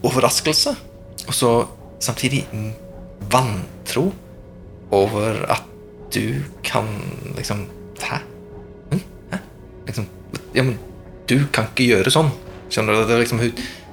overraskelse 0.03 0.75
og 1.29 1.35
så 1.35 1.51
samtidig 2.03 2.45
mm, 2.51 2.73
vantro 3.31 4.09
over 4.93 5.45
at 5.53 5.69
du 6.15 6.43
kan 6.67 6.89
liksom 7.37 7.67
Hæ? 8.03 8.19
Hm? 8.91 9.01
Hæ? 9.31 9.39
Liksom, 9.87 10.07
ja, 10.55 10.63
men 10.63 10.79
du 11.31 11.47
kan 11.55 11.69
ikke 11.71 11.87
gjøre 11.87 12.11
sånn. 12.11 12.33
Skjønner 12.73 12.99
du? 12.99 13.05
Det 13.07 13.19
liksom, 13.21 13.43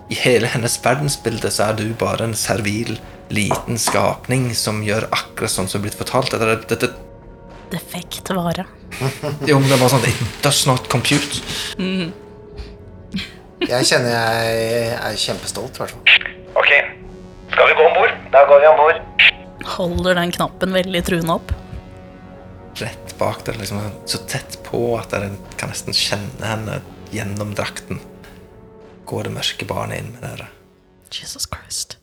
I 0.09 0.17
hele 0.23 0.49
hennes 0.49 0.79
verdensbilde 0.81 1.51
så 1.53 1.69
er 1.69 1.77
du 1.77 1.85
bare 1.99 2.25
en 2.25 2.33
servil, 2.33 2.97
liten 3.29 3.77
skapning 3.77 4.49
som 4.57 4.81
gjør 4.81 5.05
akkurat 5.13 5.53
sånn 5.53 5.69
som 5.69 5.79
er 5.79 5.85
blitt 5.85 5.99
fortalt. 5.99 6.33
Dette, 6.33 6.57
dette, 6.73 6.89
defekt 7.69 8.33
vare. 8.33 8.65
jo, 9.49 9.59
men 9.59 9.69
det 9.69 9.77
var 9.77 9.93
sånn 9.93 10.09
It 10.09 10.41
does 10.41 10.65
not 10.65 10.89
compute. 10.89 11.43
Jeg 13.67 13.85
kjenner 13.89 14.13
jeg 14.13 14.91
er 14.95 15.17
kjempestolt, 15.19 15.75
i 15.75 15.81
hvert 15.83 15.91
fall. 15.91 16.27
Ok, 16.59 16.71
skal 17.51 17.67
vi 17.69 17.75
gå 17.77 17.85
om 17.89 17.97
bord? 17.97 18.13
Da 18.33 18.43
går 18.47 18.61
vi 18.63 18.69
om 18.69 18.79
bord. 18.79 19.01
Holder 19.75 20.15
den 20.21 20.31
knappen 20.33 20.73
veldig 20.73 21.01
truende 21.05 21.35
opp. 21.39 21.51
rett 22.79 23.15
bak 23.19 23.41
der, 23.45 23.57
liksom, 23.59 23.81
så 24.07 24.21
tett 24.31 24.55
på 24.63 24.79
at 24.95 25.11
jeg 25.11 25.33
kan 25.59 25.73
nesten 25.73 25.91
kjenne 25.97 26.47
henne 26.47 26.77
gjennom 27.11 27.51
drakten. 27.57 27.99
Går 29.09 29.27
det 29.27 29.33
mørke 29.35 29.67
barnet 29.67 29.99
inn 29.99 30.13
med 30.15 30.23
dere. 30.23 30.47
Jesus 31.11 31.43
Christ. 31.51 31.97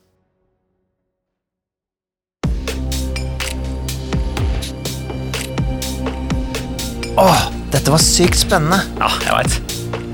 Åh, 7.17 7.49
dette 7.73 7.91
var 7.91 8.03
sykt 8.03 8.43
spennende. 8.45 8.83
Ja, 9.01 9.09
jeg 9.25 9.39
veit. 9.39 9.76